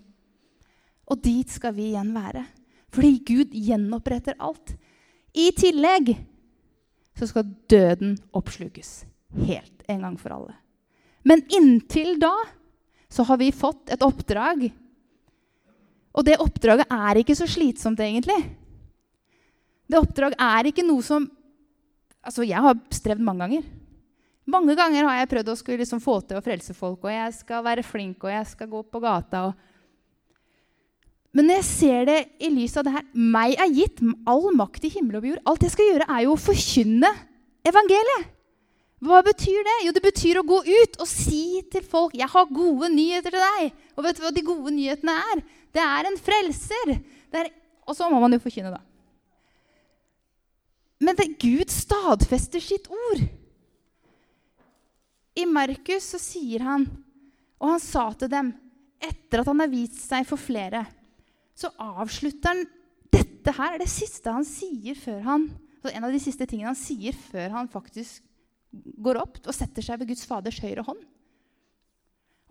Og 1.05 1.21
dit 1.21 1.49
skal 1.51 1.75
vi 1.77 1.91
igjen 1.91 2.09
være. 2.15 2.43
Fordi 2.91 3.11
Gud 3.27 3.53
gjenoppretter 3.55 4.35
alt. 4.41 4.73
I 5.37 5.51
tillegg 5.55 6.15
så 7.15 7.29
skal 7.29 7.53
døden 7.71 8.17
oppslukes 8.35 9.03
helt 9.45 9.85
en 9.91 10.03
gang 10.07 10.17
for 10.19 10.33
alle. 10.35 10.57
Men 11.23 11.45
inntil 11.53 12.17
da 12.19 12.33
så 13.11 13.23
har 13.27 13.39
vi 13.39 13.51
fått 13.53 13.91
et 13.93 14.03
oppdrag 14.03 14.65
og 16.11 16.25
det 16.27 16.39
oppdraget 16.43 16.91
er 16.91 17.21
ikke 17.21 17.35
så 17.37 17.47
slitsomt, 17.47 17.99
egentlig. 18.03 18.39
Det 19.87 19.99
oppdraget 19.99 20.39
er 20.39 20.71
ikke 20.71 20.87
noe 20.87 21.05
som 21.05 21.29
Altså, 22.21 22.43
jeg 22.45 22.61
har 22.61 22.75
strevd 22.93 23.23
mange 23.25 23.41
ganger. 23.41 23.63
Mange 24.45 24.75
ganger 24.77 25.07
har 25.07 25.15
jeg 25.17 25.29
prøvd 25.31 25.47
å 25.49 25.55
skulle 25.57 25.81
liksom 25.81 26.01
få 26.03 26.19
til 26.21 26.37
å 26.37 26.43
frelse 26.45 26.75
folk, 26.77 27.07
og 27.07 27.09
jeg 27.09 27.31
skal 27.33 27.63
være 27.65 27.81
flink, 27.81 28.21
og 28.21 28.29
jeg 28.29 28.45
skal 28.51 28.69
gå 28.69 28.81
på 28.93 29.01
gata. 29.01 29.47
Og... 29.47 29.55
Men 31.33 31.49
når 31.49 31.57
jeg 31.59 31.67
ser 31.71 32.05
det 32.05 32.19
i 32.45 32.51
lys 32.53 32.75
av 32.77 32.85
det 32.85 32.93
her 32.93 33.07
Meg 33.15 33.55
er 33.55 33.73
gitt 33.73 34.03
all 34.29 34.51
makt 34.53 34.85
i 34.85 34.91
himmel 34.93 35.17
og 35.17 35.27
jord. 35.31 35.41
Alt 35.49 35.65
jeg 35.65 35.73
skal 35.73 35.89
gjøre, 35.89 36.07
er 36.13 36.25
jo 36.27 36.35
å 36.35 36.43
forkynne 36.45 37.11
evangeliet. 37.71 38.29
Hva 39.01 39.23
betyr 39.25 39.63
det? 39.65 39.77
Jo, 39.87 39.95
det 39.97 40.03
betyr 40.05 40.37
å 40.37 40.45
gå 40.45 40.59
ut 40.61 40.99
og 41.01 41.07
si 41.09 41.63
til 41.73 41.81
folk 41.81 42.13
'Jeg 42.13 42.29
har 42.29 42.53
gode 42.53 42.89
nyheter 42.93 43.33
til 43.33 43.41
deg.' 43.41 43.73
Og 43.97 44.03
vet 44.05 44.17
du 44.17 44.21
hva 44.21 44.33
de 44.33 44.45
gode 44.45 44.73
nyhetene 44.75 45.15
er? 45.33 45.41
Det 45.71 45.83
er 45.83 46.07
en 46.07 46.17
frelser. 46.19 46.95
Er, 47.31 47.51
og 47.87 47.95
så 47.97 48.09
må 48.11 48.19
man 48.21 48.35
jo 48.35 48.41
forkynne, 48.43 48.73
da. 48.73 48.81
Men 51.01 51.17
det, 51.17 51.31
Gud 51.41 51.71
stadfester 51.73 52.61
sitt 52.61 52.89
ord. 52.91 53.23
I 55.39 55.47
Markus 55.47 56.11
så 56.13 56.19
sier 56.21 56.65
han, 56.65 56.85
og 57.61 57.73
han 57.73 57.81
sa 57.81 58.09
til 58.19 58.29
dem 58.31 58.51
etter 59.01 59.41
at 59.41 59.49
han 59.49 59.63
har 59.63 59.71
vist 59.71 59.97
seg 60.03 60.27
for 60.29 60.37
flere, 60.37 60.83
så 61.57 61.71
avslutter 61.79 62.53
han 62.53 62.63
Dette 63.11 63.51
her 63.57 63.73
er 63.75 63.81
det 63.81 63.89
siste 63.91 64.31
han 64.31 64.45
sier 64.47 64.95
før 64.95 65.17
han 65.25 65.41
En 65.91 66.05
av 66.07 66.13
de 66.13 66.19
siste 66.21 66.45
tingene 66.47 66.69
han 66.69 66.77
sier 66.79 67.15
før 67.17 67.49
han 67.51 67.67
faktisk 67.67 68.21
går 68.71 69.17
opp 69.19 69.39
og 69.41 69.55
setter 69.57 69.83
seg 69.83 69.99
ved 69.99 70.11
Guds 70.13 70.23
Faders 70.29 70.59
høyre 70.63 70.85
hånd. 70.85 71.01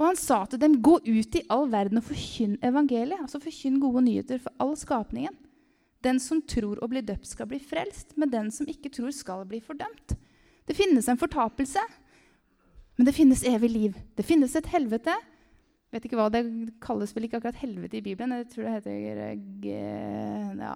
Og 0.01 0.07
han 0.07 0.17
sa 0.17 0.47
til 0.49 0.61
dem, 0.61 0.81
'Gå 0.81 0.97
ut 1.05 1.35
i 1.37 1.45
all 1.51 1.69
verden 1.69 1.99
og 2.01 2.05
forkynn 2.05 2.57
evangeliet.' 2.65 3.21
Altså 3.21 3.39
forkynn 3.39 3.81
gode 3.81 4.03
nyheter 4.03 4.39
for 4.39 4.53
all 4.59 4.77
skapningen. 4.77 5.37
Den 6.03 6.19
som 6.19 6.41
tror 6.41 6.79
og 6.81 6.89
blir 6.91 7.05
døpt, 7.05 7.27
skal 7.27 7.47
bli 7.47 7.59
frelst, 7.59 8.17
men 8.17 8.31
den 8.31 8.51
som 8.51 8.67
ikke 8.67 8.89
tror, 8.89 9.11
skal 9.13 9.45
bli 9.45 9.61
fordømt. 9.61 10.17
Det 10.67 10.77
finnes 10.77 11.09
en 11.09 11.19
fortapelse, 11.19 11.81
men 12.97 13.07
det 13.07 13.15
finnes 13.15 13.45
evig 13.45 13.71
liv. 13.71 13.95
Det 14.17 14.25
finnes 14.25 14.57
et 14.57 14.67
helvete. 14.67 15.13
Vet 15.93 16.05
ikke 16.05 16.17
hva 16.17 16.31
Det 16.31 16.45
kalles 16.81 17.15
vel 17.15 17.25
ikke 17.25 17.37
akkurat 17.37 17.61
helvete 17.61 17.99
i 17.99 18.01
Bibelen. 18.01 18.33
Jeg 18.33 18.49
tror 18.49 18.65
det 18.65 18.73
heter 18.73 18.97
ja. 20.57 20.75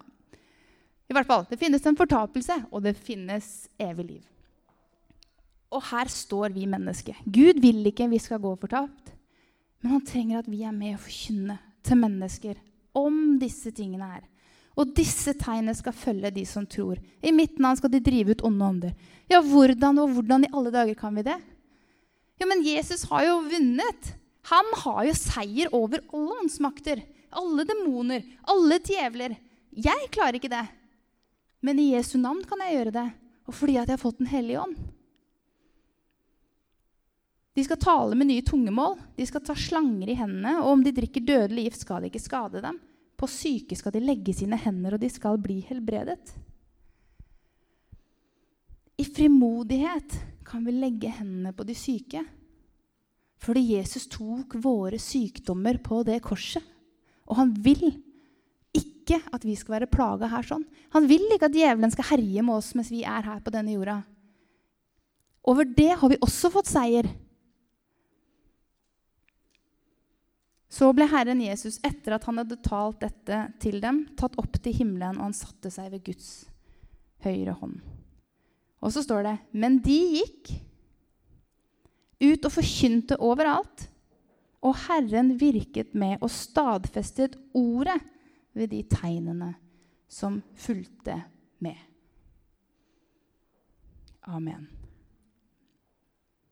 I 1.08 1.12
hvert 1.12 1.26
fall, 1.26 1.46
Det 1.48 1.58
finnes 1.58 1.86
en 1.86 1.96
fortapelse, 1.96 2.66
og 2.70 2.82
det 2.82 2.96
finnes 2.96 3.68
evig 3.78 4.04
liv. 4.04 4.22
Og 5.70 5.82
her 5.82 6.04
står 6.08 6.52
vi 6.52 6.66
mennesker. 6.66 7.14
Gud 7.24 7.60
vil 7.60 7.86
ikke 7.86 8.10
vi 8.10 8.18
skal 8.18 8.38
gå 8.38 8.54
fortapt. 8.56 9.13
Men 9.84 9.98
han 9.98 10.06
trenger 10.08 10.40
at 10.40 10.48
vi 10.48 10.62
er 10.64 10.72
med 10.72 10.96
og 10.96 11.02
forkynne 11.04 11.58
til 11.84 11.98
mennesker 12.00 12.56
om 12.96 13.36
disse 13.36 13.68
tingene 13.76 14.06
her. 14.08 14.22
Og 14.80 14.94
disse 14.96 15.34
tegnene 15.36 15.74
skal 15.76 15.94
følge 15.94 16.30
de 16.34 16.42
som 16.48 16.64
tror. 16.66 16.96
I 17.20 17.34
mitt 17.36 17.60
navn 17.60 17.76
skal 17.78 17.92
de 17.92 18.00
drive 18.02 18.32
ut 18.32 18.44
onde 18.48 18.64
ånder. 18.64 18.94
Ja, 19.28 19.42
hvordan 19.44 20.00
og 20.00 20.14
hvordan 20.16 20.46
i 20.46 20.50
alle 20.56 20.72
dager 20.72 20.96
kan 20.98 21.12
vi 21.14 21.26
det? 21.26 21.36
Ja, 22.40 22.48
men 22.48 22.64
Jesus 22.64 23.04
har 23.10 23.26
jo 23.28 23.42
vunnet. 23.44 24.14
Han 24.50 24.72
har 24.80 25.04
jo 25.10 25.18
seier 25.20 25.76
over 25.76 26.00
alle 26.08 26.40
åndsmakter. 26.40 27.04
Alle 27.34 27.68
demoner, 27.68 28.24
alle 28.48 28.80
djevler. 28.80 29.36
Jeg 29.74 30.10
klarer 30.14 30.40
ikke 30.40 30.52
det. 30.52 30.64
Men 31.64 31.78
i 31.82 31.90
Jesu 31.92 32.16
navn 32.18 32.40
kan 32.48 32.64
jeg 32.64 32.78
gjøre 32.78 32.96
det. 32.96 33.08
Og 33.44 33.56
fordi 33.60 33.76
at 33.76 33.88
jeg 33.90 33.98
har 33.98 34.00
fått 34.00 34.22
Den 34.24 34.32
hellige 34.32 34.64
ånd. 34.64 34.76
De 37.54 37.62
skal 37.62 37.78
tale 37.78 38.16
med 38.18 38.26
nye 38.26 38.42
tungemål, 38.42 38.96
de 39.14 39.26
skal 39.28 39.42
ta 39.46 39.54
slanger 39.54 40.10
i 40.10 40.16
hendene, 40.18 40.56
og 40.62 40.72
om 40.72 40.82
de 40.82 40.94
drikker 40.94 41.22
dødelig 41.22 41.68
gift, 41.68 41.84
skal 41.84 42.02
det 42.02 42.10
ikke 42.10 42.24
skade 42.24 42.62
dem. 42.64 42.80
På 43.14 43.28
syke 43.30 43.76
skal 43.78 43.94
de 43.94 44.02
legge 44.02 44.34
sine 44.34 44.58
hender, 44.58 44.96
og 44.96 45.02
de 45.04 45.10
skal 45.12 45.38
bli 45.38 45.60
helbredet. 45.68 46.34
I 48.98 49.06
frimodighet 49.06 50.16
kan 50.46 50.66
vi 50.66 50.74
legge 50.74 51.12
hendene 51.14 51.54
på 51.54 51.66
de 51.66 51.76
syke. 51.78 52.22
Fordi 53.42 53.62
Jesus 53.74 54.06
tok 54.10 54.54
våre 54.62 54.98
sykdommer 55.02 55.80
på 55.82 56.02
det 56.06 56.20
korset. 56.24 56.62
Og 57.28 57.38
han 57.38 57.52
vil 57.64 57.86
ikke 58.74 59.18
at 59.34 59.44
vi 59.44 59.56
skal 59.58 59.78
være 59.78 59.90
plaga 59.90 60.30
her 60.32 60.46
sånn. 60.46 60.64
Han 60.94 61.08
vil 61.10 61.26
ikke 61.34 61.50
at 61.50 61.56
djevelen 61.56 61.92
skal 61.92 62.08
herje 62.14 62.44
med 62.44 62.56
oss 62.56 62.72
mens 62.78 62.92
vi 62.92 63.02
er 63.06 63.26
her 63.26 63.42
på 63.44 63.52
denne 63.54 63.74
jorda. 63.74 63.98
Over 65.44 65.68
det 65.68 65.92
har 66.00 66.10
vi 66.10 66.20
også 66.24 66.50
fått 66.54 66.70
seier. 66.70 67.08
Så 70.74 70.88
ble 70.96 71.06
Herren 71.06 71.38
Jesus, 71.44 71.78
etter 71.86 72.16
at 72.16 72.24
han 72.26 72.40
hadde 72.40 72.58
talt 72.64 72.98
dette 73.04 73.40
til 73.62 73.78
dem, 73.82 74.04
tatt 74.18 74.34
opp 74.40 74.56
til 74.58 74.74
himmelen, 74.74 75.20
og 75.20 75.28
han 75.28 75.36
satte 75.36 75.70
seg 75.70 75.92
ved 75.92 76.02
Guds 76.08 76.30
høyre 77.22 77.54
hånd. 77.60 77.78
Og 78.84 78.92
så 78.92 79.04
står 79.04 79.26
det 79.28 79.34
Men 79.54 79.78
de 79.84 79.98
gikk 80.18 80.54
ut 82.24 82.48
og 82.48 82.54
forkynte 82.56 83.20
overalt, 83.22 83.86
og 84.64 84.78
Herren 84.86 85.34
virket 85.38 85.94
med 85.94 86.22
og 86.24 86.32
stadfestet 86.32 87.36
ordet 87.54 88.00
ved 88.56 88.72
de 88.72 88.80
tegnene 88.88 89.52
som 90.08 90.40
fulgte 90.58 91.20
med. 91.62 91.76
Amen. 94.24 94.83